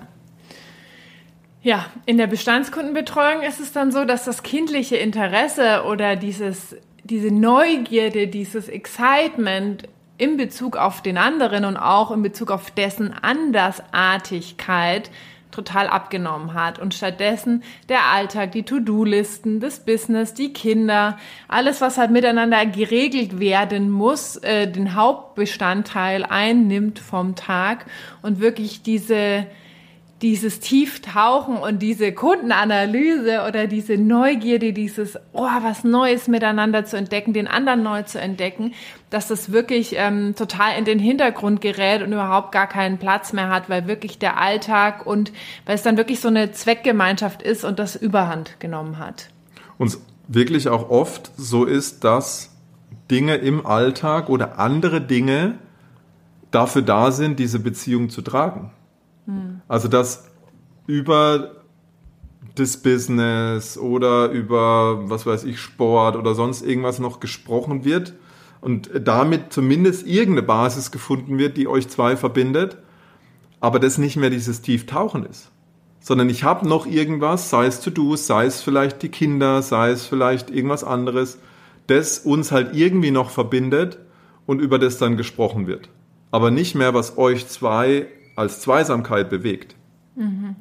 [1.63, 7.35] Ja, in der Bestandskundenbetreuung ist es dann so, dass das kindliche Interesse oder dieses, diese
[7.35, 15.11] Neugierde, dieses Excitement in Bezug auf den anderen und auch in Bezug auf dessen Andersartigkeit
[15.57, 21.97] total abgenommen hat und stattdessen der Alltag, die To-Do-Listen, das Business, die Kinder, alles, was
[21.97, 27.87] halt miteinander geregelt werden muss, äh, den Hauptbestandteil einnimmt vom Tag
[28.23, 29.47] und wirklich diese
[30.23, 37.35] dieses Tieftauchen und diese Kundenanalyse oder diese Neugierde, dieses, oh, was Neues miteinander zu entdecken,
[37.35, 38.73] den anderen neu zu entdecken,
[39.11, 43.51] dass das wirklich ähm, total in den Hintergrund gerät und überhaupt gar keinen Platz mehr
[43.51, 45.33] hat, weil wirklich der Alltag und
[45.67, 49.29] weil es dann wirklich so eine Zweckgemeinschaft ist und das Überhand genommen hat.
[49.77, 49.99] Und
[50.29, 52.57] wirklich auch oft so ist, dass
[53.11, 55.59] Dinge im Alltag oder andere Dinge
[56.51, 58.71] dafür da sind, diese Beziehung zu tragen.
[59.27, 59.61] Hm.
[59.69, 60.31] Also dass
[60.87, 61.53] über
[62.55, 68.15] das Business oder über, was weiß ich, Sport oder sonst irgendwas noch gesprochen wird
[68.61, 72.79] und damit zumindest irgendeine Basis gefunden wird, die euch zwei verbindet,
[73.61, 75.51] aber das nicht mehr dieses Tieftauchen ist.
[76.01, 80.07] Sondern ich habe noch irgendwas, sei es To-Dos, sei es vielleicht die Kinder, sei es
[80.07, 81.39] vielleicht irgendwas anderes,
[81.89, 83.99] das uns halt irgendwie noch verbindet
[84.47, 85.91] und über das dann gesprochen wird.
[86.31, 88.07] Aber nicht mehr, was euch zwei
[88.37, 89.75] als Zweisamkeit bewegt.
[90.15, 90.57] Mhm.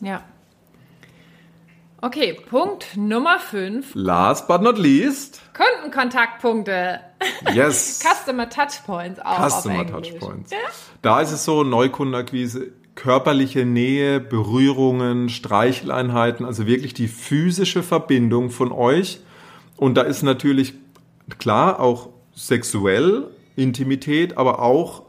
[0.00, 0.22] Ja.
[2.00, 3.90] Okay, Punkt Nummer 5.
[3.94, 5.40] Last but not least.
[5.52, 7.00] Kundenkontaktpunkte.
[7.52, 8.00] Yes.
[8.04, 9.48] Customer Touchpoints auch.
[9.48, 10.52] Customer Touchpoints.
[10.52, 10.58] Ja?
[11.02, 18.70] Da ist es so, Neukundenakquise, körperliche Nähe, Berührungen, Streicheleinheiten, also wirklich die physische Verbindung von
[18.70, 19.20] euch.
[19.76, 20.74] Und da ist natürlich
[21.40, 25.02] klar auch sexuell Intimität, aber auch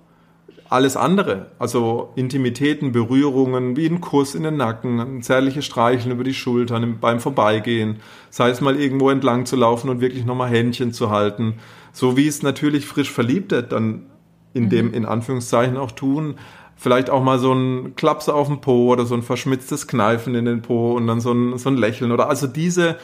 [0.69, 1.47] alles andere.
[1.57, 6.99] Also Intimitäten, Berührungen, wie ein Kuss in den Nacken, ein zärtliches Streicheln über die Schultern
[7.01, 7.97] beim Vorbeigehen,
[8.29, 11.55] sei es mal irgendwo entlang zu laufen und wirklich nochmal Händchen zu halten.
[11.91, 14.03] So wie es natürlich frisch Verliebte dann
[14.53, 14.69] in mhm.
[14.69, 16.35] dem, in Anführungszeichen auch tun.
[16.75, 20.45] Vielleicht auch mal so ein Klaps auf den Po oder so ein verschmitztes Kneifen in
[20.45, 22.97] den Po und dann so ein, so ein Lächeln oder also diese,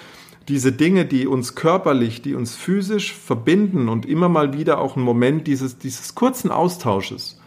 [0.48, 5.02] diese Dinge, die uns körperlich, die uns physisch verbinden und immer mal wieder auch ein
[5.02, 7.42] Moment dieses, dieses kurzen Austausches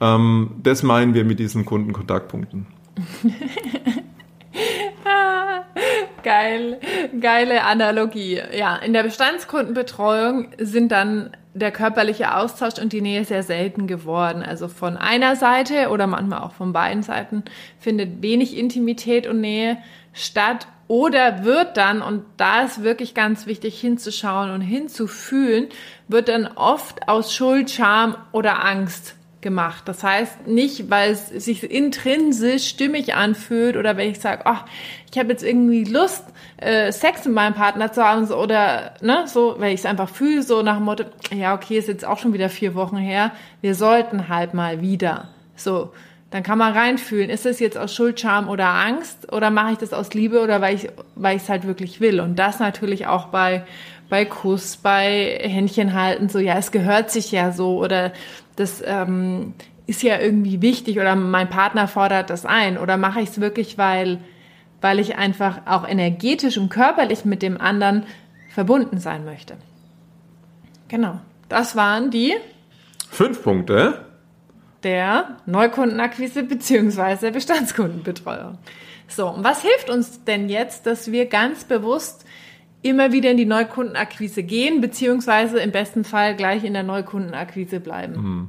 [0.00, 2.66] ähm, das meinen wir mit diesen Kundenkontaktpunkten.
[6.22, 6.80] Geil,
[7.20, 8.40] geile Analogie.
[8.56, 14.42] Ja, in der Bestandskundenbetreuung sind dann der körperliche Austausch und die Nähe sehr selten geworden.
[14.42, 17.44] Also von einer Seite oder manchmal auch von beiden Seiten
[17.78, 19.76] findet wenig Intimität und Nähe
[20.14, 25.68] statt oder wird dann, und da ist wirklich ganz wichtig hinzuschauen und hinzufühlen,
[26.08, 29.84] wird dann oft aus Schuld, Scham oder Angst gemacht.
[29.86, 34.64] Das heißt nicht, weil es sich intrinsisch stimmig anfühlt oder wenn ich sage, ach,
[35.12, 36.24] ich habe jetzt irgendwie Lust,
[36.56, 40.42] äh, Sex mit meinem Partner zu haben oder ne, so, weil ich es einfach fühle,
[40.42, 43.30] so nach dem Motto, ja, okay, ist jetzt auch schon wieder vier Wochen her,
[43.60, 45.28] wir sollten halt mal wieder.
[45.54, 45.92] So,
[46.30, 49.78] dann kann man reinfühlen, ist es jetzt aus Schuld, Scham oder Angst oder mache ich
[49.78, 53.06] das aus Liebe oder weil ich weil ich es halt wirklich will und das natürlich
[53.06, 53.64] auch bei
[54.14, 58.12] bei Kuss, bei Händchen halten, so ja, es gehört sich ja so oder
[58.54, 59.54] das ähm,
[59.88, 63.76] ist ja irgendwie wichtig oder mein Partner fordert das ein oder mache ich es wirklich,
[63.76, 64.20] weil,
[64.80, 68.04] weil ich einfach auch energetisch und körperlich mit dem anderen
[68.50, 69.56] verbunden sein möchte.
[70.86, 72.34] Genau, das waren die
[73.10, 74.04] fünf Punkte
[74.84, 77.32] der Neukundenakquise bzw.
[77.32, 78.58] Bestandskundenbetreuung.
[79.08, 82.24] So, und was hilft uns denn jetzt, dass wir ganz bewusst
[82.84, 88.14] immer wieder in die Neukundenakquise gehen, beziehungsweise im besten Fall gleich in der Neukundenakquise bleiben.
[88.14, 88.48] Mhm.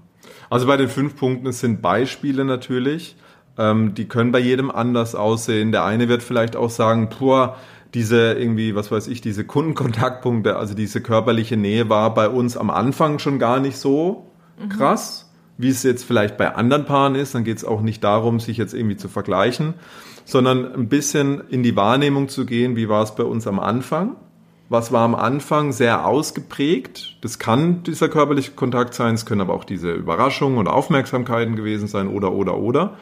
[0.50, 3.16] Also bei den fünf Punkten, sind Beispiele natürlich.
[3.58, 5.72] Ähm, die können bei jedem anders aussehen.
[5.72, 7.56] Der eine wird vielleicht auch sagen, pur,
[7.94, 12.70] diese irgendwie, was weiß ich, diese Kundenkontaktpunkte, also diese körperliche Nähe war bei uns am
[12.70, 14.68] Anfang schon gar nicht so mhm.
[14.68, 17.34] krass, wie es jetzt vielleicht bei anderen Paaren ist.
[17.36, 19.76] Dann geht es auch nicht darum, sich jetzt irgendwie zu vergleichen,
[20.26, 24.18] sondern ein bisschen in die Wahrnehmung zu gehen, wie war es bei uns am Anfang
[24.70, 27.18] was war am Anfang sehr ausgeprägt.
[27.22, 31.88] Das kann dieser körperliche Kontakt sein, es können aber auch diese Überraschungen und Aufmerksamkeiten gewesen
[31.88, 32.98] sein oder, oder, oder.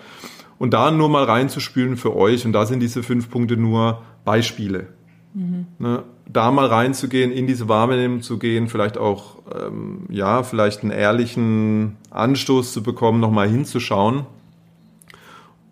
[0.59, 4.87] Und da nur mal reinzuspülen für euch, und da sind diese fünf Punkte nur Beispiele.
[5.33, 5.67] Mhm.
[5.79, 10.91] Ne, da mal reinzugehen, in diese Wahrnehmung zu gehen, vielleicht auch, ähm, ja, vielleicht einen
[10.91, 14.25] ehrlichen Anstoß zu bekommen, nochmal hinzuschauen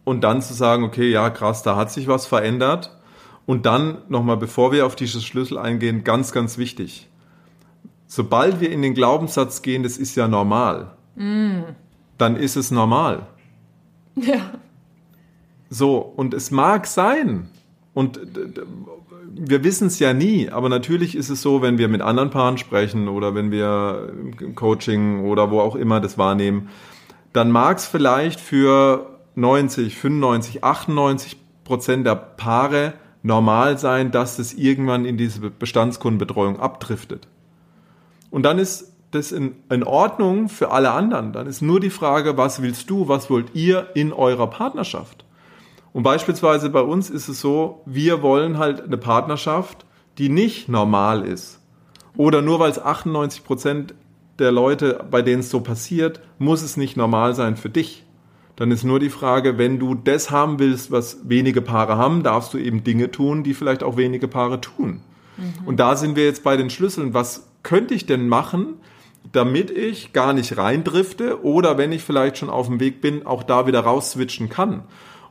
[0.03, 2.97] und dann zu sagen, okay, ja, krass, da hat sich was verändert
[3.45, 7.09] und dann nochmal, bevor wir auf diese Schlüssel eingehen, ganz, ganz wichtig.
[8.07, 11.61] Sobald wir in den Glaubenssatz gehen, das ist ja normal, mm.
[12.17, 13.27] dann ist es normal.
[14.15, 14.51] Ja.
[15.69, 17.49] So, und es mag sein,
[17.93, 18.19] und
[19.33, 22.57] wir wissen es ja nie, aber natürlich ist es so, wenn wir mit anderen Paaren
[22.57, 26.69] sprechen oder wenn wir im Coaching oder wo auch immer das wahrnehmen,
[27.33, 34.53] dann mag es vielleicht für 90, 95, 98 Prozent der Paare normal sein, dass es
[34.53, 37.27] irgendwann in diese Bestandskundenbetreuung abdriftet.
[38.29, 41.33] Und dann ist das in, in Ordnung für alle anderen.
[41.33, 45.25] Dann ist nur die Frage, was willst du, was wollt ihr in eurer Partnerschaft?
[45.93, 49.85] Und beispielsweise bei uns ist es so, wir wollen halt eine Partnerschaft,
[50.17, 51.59] die nicht normal ist.
[52.15, 53.93] Oder nur weil es 98 Prozent
[54.39, 58.05] der Leute, bei denen es so passiert, muss es nicht normal sein für dich
[58.55, 62.53] dann ist nur die Frage, wenn du das haben willst, was wenige Paare haben, darfst
[62.53, 65.01] du eben Dinge tun, die vielleicht auch wenige Paare tun.
[65.37, 65.67] Mhm.
[65.67, 67.13] Und da sind wir jetzt bei den Schlüsseln.
[67.13, 68.75] Was könnte ich denn machen,
[69.31, 73.43] damit ich gar nicht reindrifte oder wenn ich vielleicht schon auf dem Weg bin, auch
[73.43, 74.83] da wieder rausswitchen kann?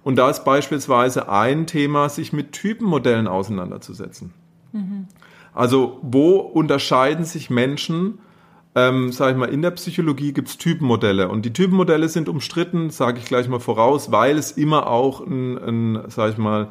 [0.02, 4.32] Und da ist beispielsweise ein Thema, sich mit Typenmodellen auseinanderzusetzen.
[4.72, 5.08] Mhm.
[5.52, 8.18] Also wo unterscheiden sich Menschen
[8.74, 13.18] ähm, sage ich mal, in der Psychologie gibt's Typenmodelle und die Typenmodelle sind umstritten, sage
[13.18, 16.68] ich gleich mal voraus, weil es immer auch ein, ein sage ich mal,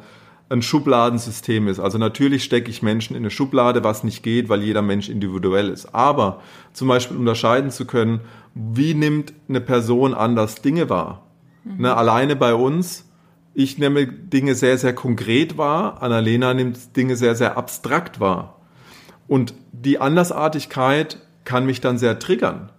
[0.50, 1.78] ein Schubladensystem ist.
[1.78, 5.68] Also natürlich stecke ich Menschen in eine Schublade, was nicht geht, weil jeder Mensch individuell
[5.68, 5.94] ist.
[5.94, 6.40] Aber
[6.72, 8.20] zum Beispiel unterscheiden zu können,
[8.54, 11.26] wie nimmt eine Person anders Dinge wahr?
[11.64, 11.82] Mhm.
[11.82, 13.08] Ne, alleine bei uns,
[13.54, 18.60] ich nehme Dinge sehr, sehr konkret wahr, Annalena nimmt Dinge sehr, sehr abstrakt wahr.
[19.28, 22.70] Und die Andersartigkeit kann mich dann sehr triggern.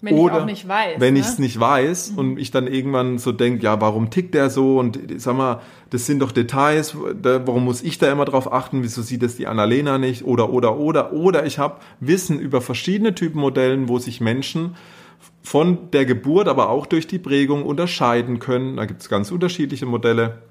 [0.00, 1.00] Wenn Oder ich auch nicht weiß.
[1.00, 1.20] Wenn ne?
[1.20, 2.18] ich es nicht weiß mhm.
[2.18, 4.78] und ich dann irgendwann so denke, ja, warum tickt der so?
[4.78, 8.82] Und sag mal, das sind doch Details, da, warum muss ich da immer drauf achten?
[8.82, 10.24] Wieso sieht das die Annalena nicht?
[10.24, 11.12] Oder, oder, oder.
[11.12, 14.76] Oder ich habe Wissen über verschiedene Typen Modellen, wo sich Menschen
[15.42, 18.76] von der Geburt, aber auch durch die Prägung unterscheiden können.
[18.76, 20.42] Da gibt es ganz unterschiedliche Modelle.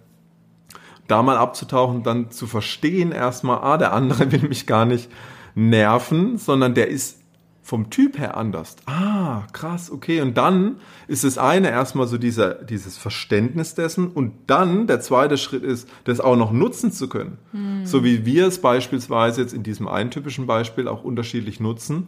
[1.08, 5.10] Da mal abzutauchen, dann zu verstehen erstmal, ah, der andere will mich gar nicht
[5.56, 7.22] nerven, sondern der ist
[7.68, 8.78] vom Typ her anders.
[8.86, 10.22] Ah, krass, okay.
[10.22, 10.78] Und dann
[11.10, 15.90] ist das eine erstmal so dieser, dieses Verständnis dessen und dann der zweite Schritt ist,
[16.06, 17.38] das auch noch nutzen zu können.
[17.52, 17.86] Hm.
[17.86, 22.08] So wie wir es beispielsweise jetzt in diesem einen typischen Beispiel auch unterschiedlich nutzen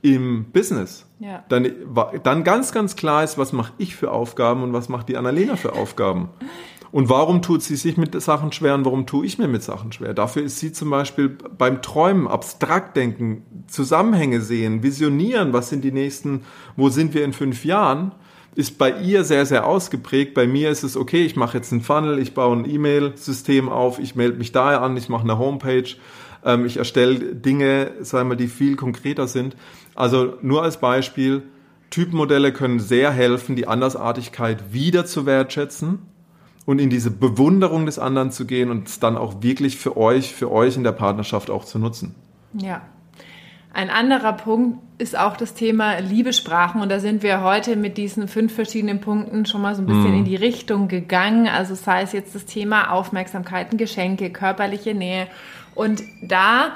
[0.00, 1.04] im Business.
[1.18, 1.44] Ja.
[1.50, 1.70] Dann,
[2.22, 5.56] dann ganz, ganz klar ist, was mache ich für Aufgaben und was macht die Annalena
[5.56, 6.30] für Aufgaben.
[6.96, 9.92] Und warum tut sie sich mit Sachen schwer und warum tue ich mir mit Sachen
[9.92, 10.14] schwer?
[10.14, 15.92] Dafür ist sie zum Beispiel beim Träumen, abstrakt denken, Zusammenhänge sehen, visionieren, was sind die
[15.92, 18.12] nächsten, wo sind wir in fünf Jahren,
[18.54, 20.32] ist bei ihr sehr, sehr ausgeprägt.
[20.32, 23.98] Bei mir ist es, okay, ich mache jetzt einen Funnel, ich baue ein E-Mail-System auf,
[23.98, 25.96] ich melde mich da an, ich mache eine Homepage,
[26.46, 29.54] ähm, ich erstelle Dinge, sagen wir, die viel konkreter sind.
[29.94, 31.42] Also nur als Beispiel,
[31.90, 36.15] Typenmodelle können sehr helfen, die Andersartigkeit wieder zu wertschätzen
[36.66, 40.34] und in diese Bewunderung des anderen zu gehen und es dann auch wirklich für euch,
[40.34, 42.14] für euch in der Partnerschaft auch zu nutzen.
[42.52, 42.82] Ja.
[43.72, 48.26] Ein anderer Punkt ist auch das Thema Liebesprachen und da sind wir heute mit diesen
[48.26, 50.18] fünf verschiedenen Punkten schon mal so ein bisschen mm.
[50.18, 51.46] in die Richtung gegangen.
[51.46, 55.26] Also sei es jetzt das Thema Aufmerksamkeiten, Geschenke, körperliche Nähe
[55.74, 56.72] und da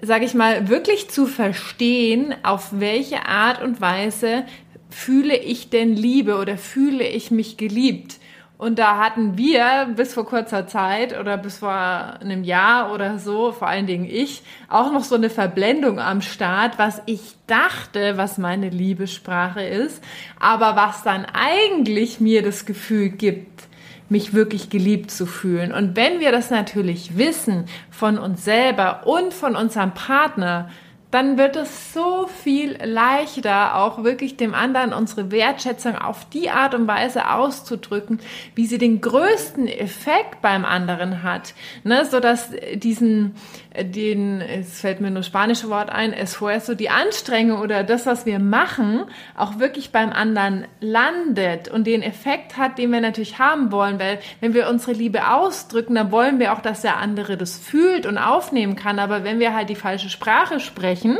[0.00, 4.44] sage ich mal, wirklich zu verstehen, auf welche Art und Weise
[4.90, 8.18] fühle ich denn Liebe oder fühle ich mich geliebt.
[8.56, 13.50] Und da hatten wir bis vor kurzer Zeit oder bis vor einem Jahr oder so,
[13.50, 18.38] vor allen Dingen ich, auch noch so eine Verblendung am Start, was ich dachte, was
[18.38, 20.02] meine Liebessprache ist,
[20.38, 23.64] aber was dann eigentlich mir das Gefühl gibt,
[24.08, 25.72] mich wirklich geliebt zu fühlen.
[25.72, 30.70] Und wenn wir das natürlich wissen von uns selber und von unserem Partner,
[31.14, 36.74] dann wird es so viel leichter, auch wirklich dem anderen unsere Wertschätzung auf die Art
[36.74, 38.18] und Weise auszudrücken,
[38.56, 43.36] wie sie den größten Effekt beim anderen hat, ne, so dass diesen,
[43.76, 48.38] den, es fällt mir nur spanische Wort ein, esfuerzo, die Anstrengung oder das, was wir
[48.38, 49.04] machen,
[49.36, 54.18] auch wirklich beim anderen landet und den Effekt hat, den wir natürlich haben wollen, weil
[54.40, 58.18] wenn wir unsere Liebe ausdrücken, dann wollen wir auch, dass der andere das fühlt und
[58.18, 61.18] aufnehmen kann, aber wenn wir halt die falsche Sprache sprechen, sprechen,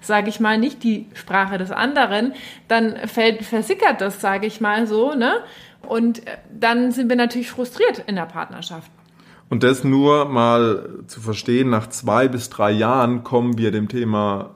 [0.00, 2.34] sage ich mal, nicht die Sprache des anderen,
[2.68, 5.42] dann fällt, versickert das, sage ich mal so, ne?
[5.82, 8.90] Und äh, dann sind wir natürlich frustriert in der Partnerschaft.
[9.48, 14.50] Und das nur mal zu verstehen, nach zwei bis drei Jahren kommen wir dem Thema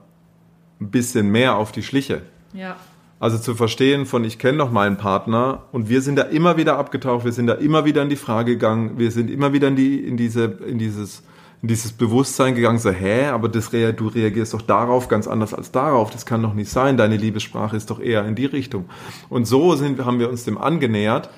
[0.80, 2.22] ein bisschen mehr auf die Schliche.
[2.52, 2.76] Ja.
[3.20, 6.78] Also zu verstehen von, ich kenne doch meinen Partner und wir sind da immer wieder
[6.78, 9.76] abgetaucht, wir sind da immer wieder in die Frage gegangen, wir sind immer wieder in,
[9.76, 11.22] die, in, diese, in dieses
[11.62, 15.70] in dieses Bewusstsein gegangen, so, hä, aber das, du reagierst doch darauf ganz anders als
[15.70, 18.86] darauf, das kann doch nicht sein, deine Liebessprache ist doch eher in die Richtung.
[19.28, 21.28] Und so sind, haben wir uns dem angenähert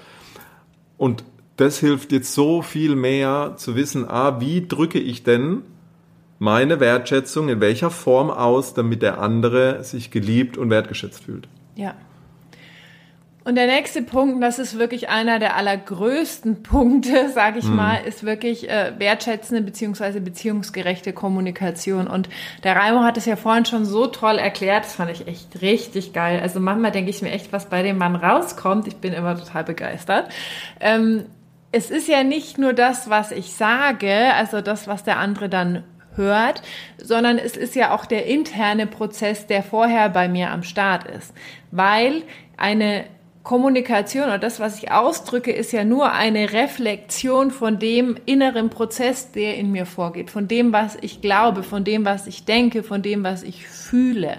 [0.97, 1.25] und
[1.57, 5.62] das hilft jetzt so viel mehr zu wissen, ah, wie drücke ich denn
[6.38, 11.47] meine Wertschätzung in welcher Form aus, damit der andere sich geliebt und wertgeschätzt fühlt.
[11.77, 11.95] Ja.
[13.45, 17.77] Und der nächste Punkt, das ist wirklich einer der allergrößten Punkte, sage ich mhm.
[17.77, 22.07] mal, ist wirklich äh, wertschätzende beziehungsweise beziehungsgerechte Kommunikation.
[22.07, 22.29] Und
[22.62, 26.12] der Raimo hat es ja vorhin schon so toll erklärt, das fand ich echt richtig
[26.12, 26.41] geil.
[26.41, 28.87] Also manchmal denke ich mir echt, was bei dem Mann rauskommt.
[28.87, 30.29] Ich bin immer total begeistert.
[30.81, 31.25] Ähm,
[31.73, 35.85] es ist ja nicht nur das, was ich sage, also das, was der andere dann
[36.15, 36.63] hört,
[36.99, 41.33] sondern es ist ja auch der interne Prozess, der vorher bei mir am Start ist.
[41.71, 42.23] Weil
[42.59, 43.07] eine
[43.43, 49.33] Kommunikation oder das, was ich ausdrücke, ist ja nur eine Reflexion von dem inneren Prozess,
[49.33, 53.03] der in mir vorgeht, von dem, was ich glaube, von dem, was ich denke, von
[53.03, 54.37] dem, was ich fühle.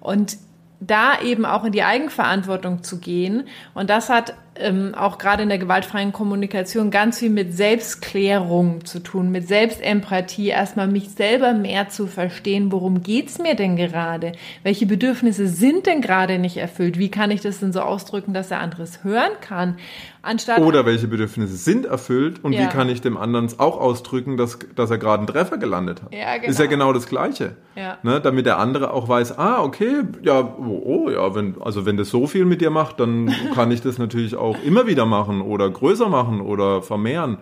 [0.00, 0.38] Und
[0.80, 3.44] da eben auch in die Eigenverantwortung zu gehen.
[3.74, 9.00] Und das hat ähm, auch gerade in der gewaltfreien Kommunikation ganz viel mit Selbstklärung zu
[9.00, 14.32] tun, mit Selbstempathie, erstmal mich selber mehr zu verstehen, worum geht's mir denn gerade?
[14.62, 16.98] Welche Bedürfnisse sind denn gerade nicht erfüllt?
[16.98, 19.76] Wie kann ich das denn so ausdrücken, dass der andere es hören kann?
[20.24, 22.60] Anstatt Oder welche Bedürfnisse sind erfüllt und ja.
[22.60, 26.14] wie kann ich dem anderen auch ausdrücken, dass, dass er gerade einen Treffer gelandet hat?
[26.14, 26.48] Ja, genau.
[26.48, 27.56] Ist ja genau das Gleiche.
[27.74, 27.98] Ja.
[28.04, 31.96] Ne, damit der andere auch weiß, ah, okay, ja, oh, oh ja, wenn, also wenn
[31.96, 35.40] das so viel mit dir macht, dann kann ich das natürlich auch immer wieder machen
[35.40, 37.38] oder größer machen oder vermehren.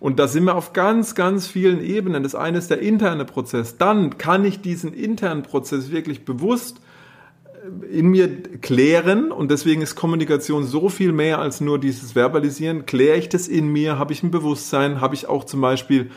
[0.00, 2.22] Und da sind wir auf ganz, ganz vielen Ebenen.
[2.22, 3.76] Das eine ist der interne Prozess.
[3.76, 6.80] Dann kann ich diesen internen Prozess wirklich bewusst
[7.84, 12.86] äh, in mir klären und deswegen ist Kommunikation so viel mehr als nur dieses Verbalisieren.
[12.86, 13.98] Kläre ich das in mir?
[13.98, 15.02] Habe ich ein Bewusstsein?
[15.02, 16.10] Habe ich auch zum Beispiel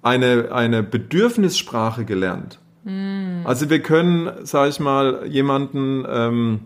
[0.00, 2.58] eine, eine Bedürfnissprache gelernt?
[2.84, 3.42] Mm.
[3.44, 6.60] Also wir können, sage ich mal, jemanden ähm,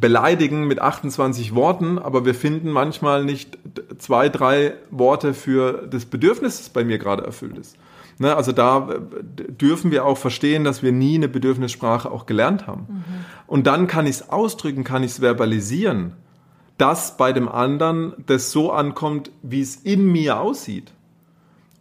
[0.00, 3.58] beleidigen mit 28 Worten, aber wir finden manchmal nicht
[3.98, 7.76] zwei, drei Worte für das Bedürfnis, das bei mir gerade erfüllt ist.
[8.18, 12.66] Ne, also da äh, dürfen wir auch verstehen, dass wir nie eine Bedürfnissprache auch gelernt
[12.66, 12.86] haben.
[12.88, 13.04] Mhm.
[13.46, 16.12] Und dann kann ich es ausdrücken, kann ich es verbalisieren,
[16.78, 20.92] dass bei dem anderen das so ankommt, wie es in mir aussieht.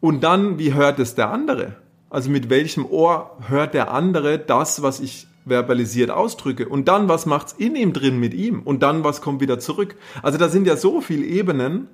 [0.01, 1.77] Und dann, wie hört es der andere?
[2.09, 6.67] Also mit welchem Ohr hört der andere das, was ich verbalisiert ausdrücke?
[6.67, 8.61] Und dann, was macht's in ihm drin mit ihm?
[8.61, 9.95] Und dann, was kommt wieder zurück?
[10.21, 11.87] Also da sind ja so viele Ebenen.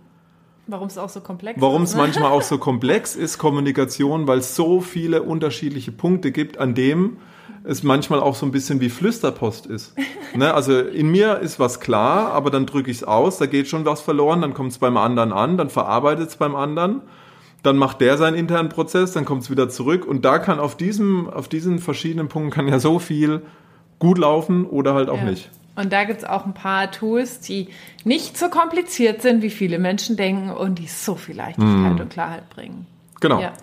[0.68, 2.02] Warum es auch so komplex Warum es ne?
[2.02, 7.18] manchmal auch so komplex ist, Kommunikation, weil es so viele unterschiedliche Punkte gibt, an dem
[7.64, 9.94] es manchmal auch so ein bisschen wie Flüsterpost ist.
[10.36, 10.54] ne?
[10.54, 13.86] Also in mir ist was klar, aber dann drücke ich es aus, da geht schon
[13.86, 17.02] was verloren, dann kommt es beim anderen an, dann verarbeitet es beim anderen
[17.64, 20.76] dann macht der seinen internen Prozess, dann kommt es wieder zurück und da kann auf
[20.76, 23.42] diesem, auf diesen verschiedenen Punkten kann ja so viel
[24.00, 25.26] gut laufen oder halt auch ja.
[25.26, 25.50] nicht.
[25.76, 27.70] Und da gibt es auch ein paar Tools, die
[28.04, 32.02] nicht so kompliziert sind, wie viele Menschen denken und die so viel Leichtigkeit mm.
[32.02, 32.88] und Klarheit bringen.
[33.22, 33.40] Genau.
[33.40, 33.54] Ja.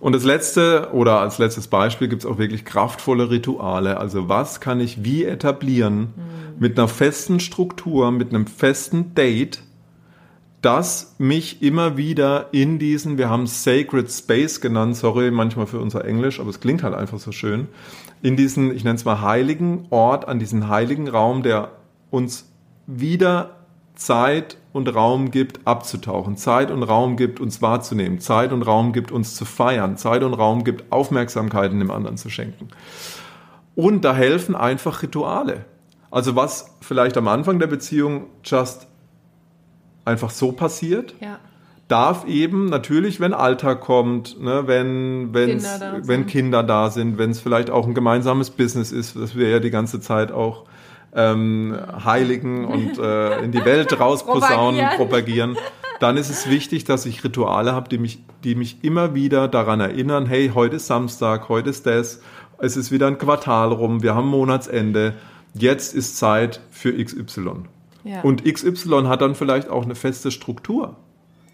[0.00, 3.98] Und das letzte oder als letztes Beispiel gibt es auch wirklich kraftvolle Rituale.
[3.98, 6.60] Also was kann ich wie etablieren mm.
[6.60, 9.62] mit einer festen Struktur, mit einem festen Date,
[10.62, 16.04] das mich immer wieder in diesen, wir haben Sacred Space genannt, sorry manchmal für unser
[16.04, 17.66] Englisch, aber es klingt halt einfach so schön,
[18.22, 21.72] in diesen, ich nenne es mal heiligen Ort, an diesen heiligen Raum, der
[22.10, 22.48] uns
[22.86, 23.56] wieder
[23.96, 29.10] Zeit und Raum gibt, abzutauchen, Zeit und Raum gibt, uns wahrzunehmen, Zeit und Raum gibt,
[29.10, 32.68] uns zu feiern, Zeit und Raum gibt, Aufmerksamkeiten dem anderen zu schenken.
[33.74, 35.64] Und da helfen einfach Rituale.
[36.10, 38.86] Also was vielleicht am Anfang der Beziehung just
[40.04, 41.14] einfach so passiert.
[41.20, 41.38] Ja.
[41.88, 47.30] Darf eben natürlich, wenn Alltag kommt, ne, wenn, Kinder da wenn Kinder da sind, wenn
[47.30, 50.64] es vielleicht auch ein gemeinsames Business ist, das wir ja die ganze Zeit auch
[51.14, 55.54] ähm, heiligen und äh, in die Welt rausposaunen, propagieren.
[55.54, 55.56] propagieren,
[56.00, 59.80] dann ist es wichtig, dass ich Rituale habe, die mich, die mich immer wieder daran
[59.80, 62.22] erinnern, hey, heute ist Samstag, heute ist das,
[62.58, 65.14] es ist wieder ein Quartal rum, wir haben Monatsende,
[65.54, 67.64] jetzt ist Zeit für XY.
[68.22, 70.96] Und XY hat dann vielleicht auch eine feste Struktur.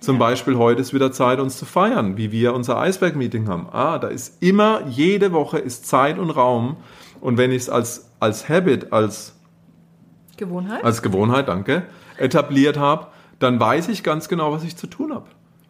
[0.00, 0.20] Zum ja.
[0.20, 3.68] Beispiel heute ist wieder Zeit, uns zu feiern, wie wir unser Eisberg-Meeting haben.
[3.70, 6.76] Ah, da ist immer, jede Woche ist Zeit und Raum.
[7.20, 9.34] Und wenn ich es als, als Habit, als
[10.36, 11.82] Gewohnheit, als Gewohnheit, danke,
[12.16, 13.08] etabliert habe,
[13.40, 15.26] dann weiß ich ganz genau, was ich zu tun habe.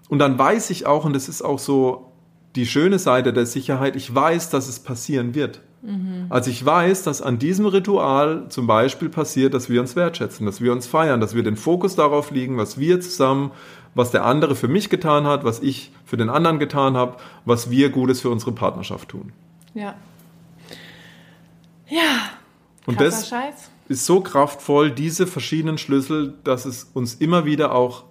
[0.09, 2.12] Und dann weiß ich auch, und das ist auch so
[2.55, 5.61] die schöne Seite der Sicherheit, ich weiß, dass es passieren wird.
[5.83, 6.26] Mhm.
[6.29, 10.61] Also ich weiß, dass an diesem Ritual zum Beispiel passiert, dass wir uns wertschätzen, dass
[10.61, 13.53] wir uns feiern, dass wir den Fokus darauf liegen, was wir zusammen,
[13.95, 17.70] was der andere für mich getan hat, was ich für den anderen getan habe, was
[17.70, 19.33] wir Gutes für unsere Partnerschaft tun.
[19.74, 19.95] Ja.
[21.89, 22.31] Ja.
[22.87, 23.70] Und das Scheiß.
[23.89, 28.05] ist so kraftvoll, diese verschiedenen Schlüssel, dass es uns immer wieder auch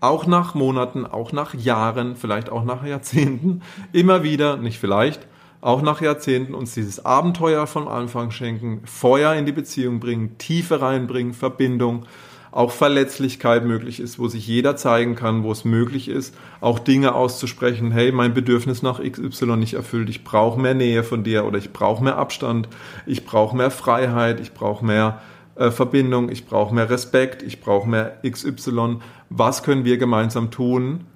[0.00, 3.62] auch nach Monaten, auch nach Jahren, vielleicht auch nach Jahrzehnten,
[3.92, 5.26] immer wieder, nicht vielleicht,
[5.64, 10.82] auch nach Jahrzehnten uns dieses Abenteuer vom Anfang schenken, Feuer in die Beziehung bringen, Tiefe
[10.82, 12.04] reinbringen, Verbindung,
[12.52, 17.14] auch Verletzlichkeit möglich ist, wo sich jeder zeigen kann, wo es möglich ist, auch Dinge
[17.14, 21.56] auszusprechen, hey, mein Bedürfnis nach XY nicht erfüllt, ich brauche mehr Nähe von dir oder
[21.56, 22.68] ich brauche mehr Abstand,
[23.06, 25.22] ich brauche mehr Freiheit, ich brauche mehr
[25.54, 28.98] äh, Verbindung, ich brauche mehr Respekt, ich brauche mehr XY.
[29.30, 31.06] Was können wir gemeinsam tun,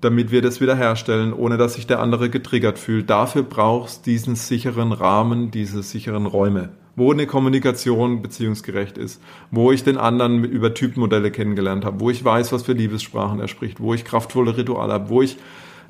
[0.00, 3.10] damit wir das wiederherstellen, ohne dass sich der andere getriggert fühlt.
[3.10, 9.84] Dafür brauchst diesen sicheren Rahmen, diese sicheren Räume, wo eine Kommunikation beziehungsgerecht ist, wo ich
[9.84, 13.92] den anderen über Typmodelle kennengelernt habe, wo ich weiß, was für Liebessprachen er spricht, wo
[13.92, 15.36] ich kraftvolle Rituale habe, wo ich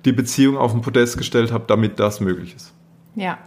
[0.05, 2.73] die Beziehung auf den Podest gestellt habe, damit das möglich ist.
[3.17, 3.39] Ja,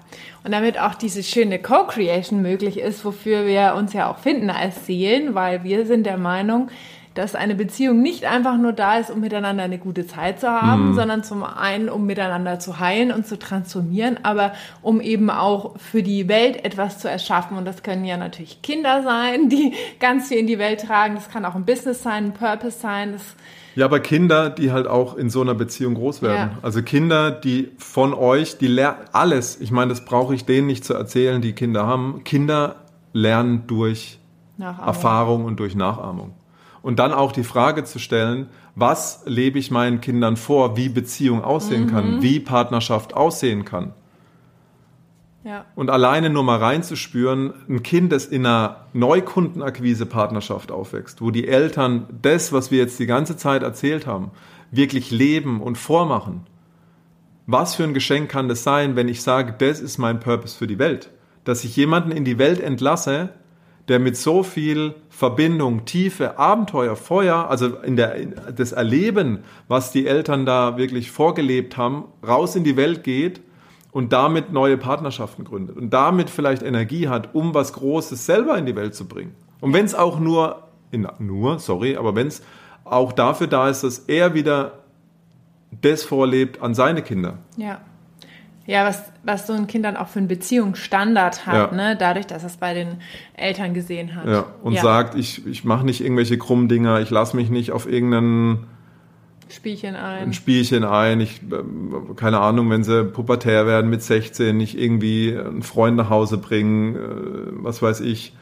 [0.43, 4.85] und damit auch diese schöne Co-Creation möglich ist, wofür wir uns ja auch finden als
[4.85, 6.69] Seelen, weil wir sind der Meinung,
[7.13, 10.89] dass eine Beziehung nicht einfach nur da ist, um miteinander eine gute Zeit zu haben,
[10.89, 10.95] mhm.
[10.95, 16.01] sondern zum einen, um miteinander zu heilen und zu transformieren, aber um eben auch für
[16.01, 17.57] die Welt etwas zu erschaffen.
[17.57, 21.15] Und das können ja natürlich Kinder sein, die ganz viel in die Welt tragen.
[21.15, 23.13] Das kann auch ein Business sein, ein Purpose sein.
[23.13, 23.35] Das
[23.75, 26.51] ja, aber Kinder, die halt auch in so einer Beziehung groß werden.
[26.51, 26.57] Ja.
[26.61, 29.59] Also Kinder, die von euch, die lernen alles.
[29.59, 32.23] Ich meine, das brauche ich denen nicht zu erzählen, die Kinder haben.
[32.23, 32.75] Kinder
[33.13, 34.19] lernen durch
[34.59, 36.33] Erfahrung und durch Nachahmung.
[36.83, 41.43] Und dann auch die Frage zu stellen, was lebe ich meinen Kindern vor, wie Beziehung
[41.43, 41.89] aussehen mhm.
[41.89, 43.93] kann, wie Partnerschaft aussehen kann.
[45.45, 45.65] Ja.
[45.75, 52.07] Und alleine nur mal reinzuspüren, ein Kind, das in einer Neukundenakquise-Partnerschaft aufwächst, wo die Eltern
[52.21, 54.31] das, was wir jetzt die ganze Zeit erzählt haben,
[54.71, 56.41] wirklich leben und vormachen.
[57.45, 60.67] Was für ein Geschenk kann das sein, wenn ich sage, das ist mein Purpose für
[60.67, 61.11] die Welt?
[61.43, 63.29] Dass ich jemanden in die Welt entlasse,
[63.87, 68.25] der mit so viel Verbindung, Tiefe, Abenteuer, Feuer, also in der,
[68.55, 73.41] das Erleben, was die Eltern da wirklich vorgelebt haben, raus in die Welt geht
[73.91, 78.65] und damit neue Partnerschaften gründet und damit vielleicht Energie hat, um was Großes selber in
[78.65, 79.35] die Welt zu bringen.
[79.59, 82.41] Und wenn es auch nur, in, nur, sorry, aber wenn es
[82.85, 84.79] auch dafür da ist, dass er wieder
[85.81, 87.39] das vorlebt an seine Kinder.
[87.57, 87.81] Ja.
[88.65, 91.75] Ja, was, was so ein Kind dann auch für einen Beziehungsstandard hat, ja.
[91.75, 91.97] ne?
[91.97, 92.97] dadurch, dass es bei den
[93.33, 94.27] Eltern gesehen hat.
[94.27, 94.81] Ja, und ja.
[94.81, 98.67] sagt, ich, ich mache nicht irgendwelche krummen Dinger, ich lasse mich nicht auf irgendeinen
[99.49, 100.23] Spielchen ein.
[100.23, 101.19] Ein Spielchen ein.
[101.19, 106.09] Ich, ähm, keine Ahnung, wenn sie pubertär werden mit 16, nicht irgendwie einen Freund nach
[106.09, 106.99] Hause bringen, äh,
[107.63, 108.33] was weiß ich,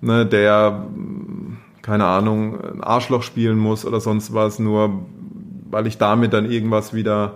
[0.00, 0.86] ne, der,
[1.82, 5.06] keine Ahnung, ein Arschloch spielen muss oder sonst was, nur
[5.70, 7.34] weil ich damit dann irgendwas wieder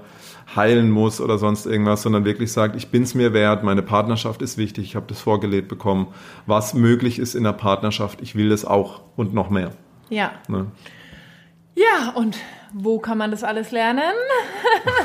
[0.57, 4.43] heilen muss oder sonst irgendwas, sondern wirklich sagt, ich bin es mir wert, meine Partnerschaft
[4.43, 6.09] ist wichtig, ich habe das vorgelebt bekommen,
[6.47, 9.73] was möglich ist in der Partnerschaft, ich will das auch und noch mehr.
[10.09, 10.33] Ja.
[10.49, 10.67] Ne?
[11.75, 12.37] Ja, und
[12.73, 14.03] wo kann man das alles lernen?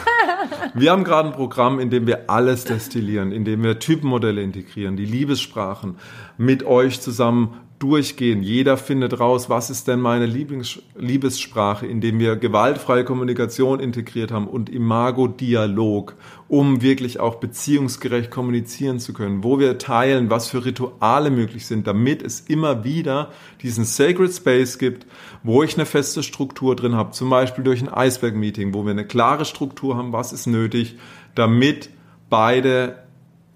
[0.73, 4.97] wir haben gerade ein Programm, in dem wir alles destillieren, in dem wir Typenmodelle integrieren,
[4.97, 5.97] die Liebessprachen
[6.37, 8.41] mit euch zusammen durchgehen.
[8.41, 14.47] Jeder findet raus, was ist denn meine Lieblings Liebessprache, indem wir gewaltfreie Kommunikation integriert haben
[14.47, 16.15] und Imago-Dialog,
[16.47, 21.85] um wirklich auch beziehungsgerecht kommunizieren zu können, wo wir teilen, was für Rituale möglich sind,
[21.85, 25.05] damit es immer wieder diesen Sacred Space gibt,
[25.43, 29.05] wo ich eine feste Struktur drin habe, zum Beispiel durch ein Eisberg-Meeting, wo wir eine
[29.05, 30.95] klare Struktur haben, was ist nötig,
[31.35, 31.89] damit
[32.29, 33.04] beide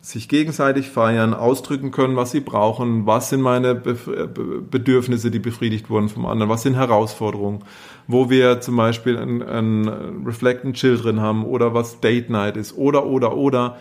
[0.01, 6.07] sich gegenseitig feiern, ausdrücken können, was sie brauchen, was sind meine Bedürfnisse, die befriedigt wurden
[6.07, 7.63] vom anderen, was sind Herausforderungen,
[8.07, 12.55] wo wir zum Beispiel ein, ein Reflect and Chill drin haben oder was Date Night
[12.55, 13.77] ist oder, oder, oder.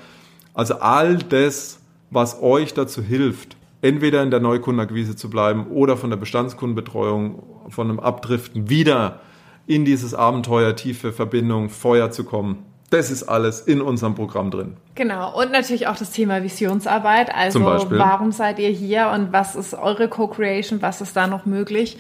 [0.55, 6.11] Also all das, was euch dazu hilft, entweder in der Neukundenakquise zu bleiben oder von
[6.11, 9.21] der Bestandskundenbetreuung, von einem Abdriften wieder
[9.69, 14.77] in dieses Abenteuer, tiefe Verbindung, Feuer zu kommen das ist alles in unserem Programm drin.
[14.95, 15.39] Genau.
[15.39, 17.35] Und natürlich auch das Thema Visionsarbeit.
[17.35, 20.81] Also, warum seid ihr hier und was ist eure Co-Creation?
[20.81, 21.99] Was ist da noch möglich?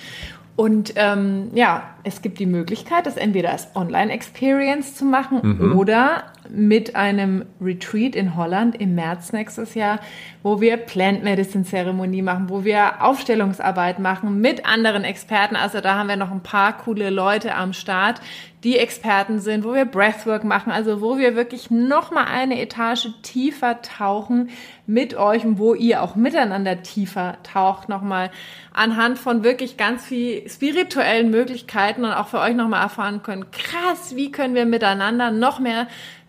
[0.56, 5.78] Und ähm, ja, es gibt die Möglichkeit, das entweder als Online-Experience zu machen mhm.
[5.78, 10.00] oder mit einem Retreat in Holland im März nächstes Jahr,
[10.42, 15.56] wo wir Plant Medicine Zeremonie machen, wo wir Aufstellungsarbeit machen mit anderen Experten.
[15.56, 18.20] Also da haben wir noch ein paar coole Leute am Start,
[18.64, 23.08] die Experten sind, wo wir Breathwork machen, also wo wir wirklich noch mal eine Etage
[23.22, 24.50] tiefer tauchen
[24.86, 28.30] mit euch und wo ihr auch miteinander tiefer taucht, noch mal
[28.72, 33.46] anhand von wirklich ganz viel spirituellen Möglichkeiten und auch für euch noch mal erfahren können.
[33.50, 35.86] Krass, wie können wir miteinander noch mehr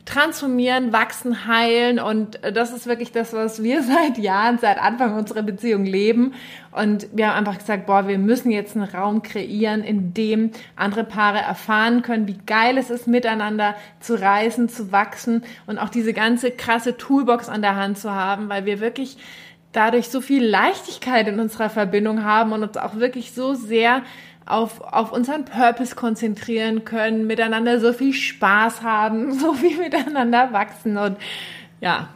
[0.10, 2.00] transformieren, wachsen, heilen.
[2.00, 6.34] Und das ist wirklich das, was wir seit Jahren, seit Anfang unserer Beziehung leben.
[6.72, 11.04] Und wir haben einfach gesagt, boah, wir müssen jetzt einen Raum kreieren, in dem andere
[11.04, 16.14] Paare erfahren können, wie geil es ist, miteinander zu reisen, zu wachsen und auch diese
[16.14, 19.18] ganze krasse Toolbox an der Hand zu haben, weil wir wirklich
[19.72, 24.02] dadurch so viel Leichtigkeit in unserer Verbindung haben und uns auch wirklich so sehr
[24.50, 30.98] auf, auf unseren Purpose konzentrieren können, miteinander so viel Spaß haben, so viel miteinander wachsen
[30.98, 31.18] und
[31.82, 32.10] ja,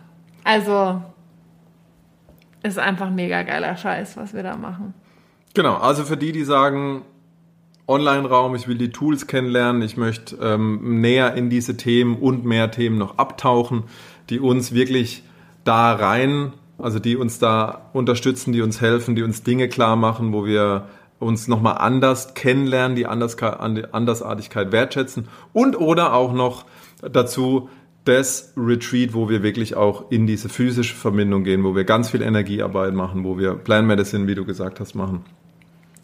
[0.43, 1.01] also
[2.63, 4.93] ist einfach mega geiler Scheiß, was wir da machen.
[5.53, 7.03] Genau, also für die, die sagen,
[7.87, 12.71] Online-Raum, ich will die Tools kennenlernen, ich möchte ähm, näher in diese Themen und mehr
[12.71, 13.83] Themen noch abtauchen,
[14.29, 15.23] die uns wirklich
[15.65, 20.33] da rein, also die uns da unterstützen, die uns helfen, die uns Dinge klar machen,
[20.33, 20.87] wo wir
[21.23, 26.65] uns nochmal anders kennenlernen, die Andersartigkeit wertschätzen und oder auch noch
[27.01, 27.69] dazu
[28.05, 32.21] das Retreat, wo wir wirklich auch in diese physische Verbindung gehen, wo wir ganz viel
[32.21, 35.23] Energiearbeit machen, wo wir Plan Medicine, wie du gesagt hast, machen,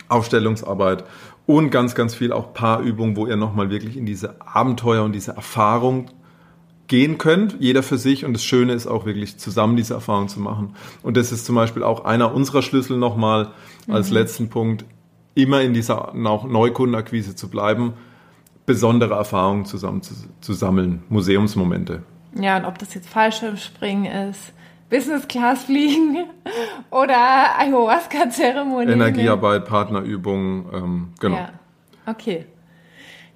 [0.07, 1.03] Aufstellungsarbeit
[1.45, 5.32] und ganz, ganz viel auch Paarübungen, wo ihr nochmal wirklich in diese Abenteuer und diese
[5.32, 6.09] Erfahrung
[6.88, 8.26] gehen könnt, jeder für sich.
[8.26, 10.76] Und das Schöne ist auch wirklich zusammen diese Erfahrung zu machen.
[11.03, 13.51] Und das ist zum Beispiel auch einer unserer Schlüssel nochmal
[13.88, 14.15] als mhm.
[14.15, 14.86] letzten Punkt
[15.36, 17.93] immer in dieser Neukundenakquise zu bleiben,
[18.65, 22.03] besondere Erfahrungen zusammen zu, zu sammeln, Museumsmomente.
[22.36, 24.53] Ja, und ob das jetzt Fallschirmspringen ist,
[24.89, 26.25] Business Class fliegen
[26.91, 28.91] oder Ayahuasca-Zeremonie.
[28.91, 31.38] Energiearbeit, Partnerübungen, ähm, genau.
[31.38, 31.49] Ja,
[32.05, 32.45] okay.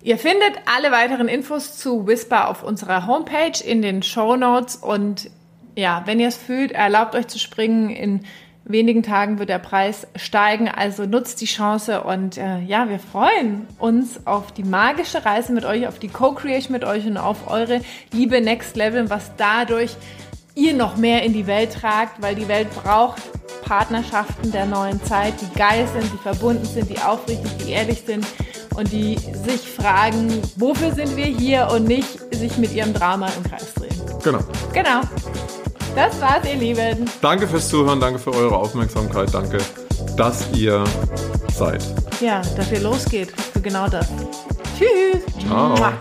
[0.01, 5.31] Ihr findet alle weiteren Infos zu Whisper auf unserer Homepage in den Show Notes und
[5.75, 8.25] ja, wenn ihr es fühlt, erlaubt euch zu springen in
[8.65, 13.67] wenigen Tagen wird der Preis steigen, also nutzt die Chance und äh, ja, wir freuen
[13.77, 17.81] uns auf die magische Reise mit euch, auf die Co-Creation mit euch und auf eure
[18.11, 19.95] Liebe Next Level, was dadurch
[20.55, 23.21] ihr noch mehr in die Welt tragt, weil die Welt braucht
[23.63, 28.25] Partnerschaften der neuen Zeit, die geil sind, die verbunden sind, die aufrichtig, die ehrlich sind
[28.75, 33.43] und die sich fragen, wofür sind wir hier und nicht sich mit ihrem Drama im
[33.43, 34.01] Kreis drehen.
[34.23, 34.39] Genau.
[34.73, 35.01] Genau.
[35.95, 37.09] Das war's, ihr Lieben.
[37.21, 39.59] Danke fürs Zuhören, danke für eure Aufmerksamkeit, danke,
[40.17, 40.83] dass ihr
[41.55, 41.83] seid.
[42.19, 44.07] Ja, dass ihr losgeht für genau das.
[44.77, 45.23] Tschüss.
[45.47, 45.93] Ciao.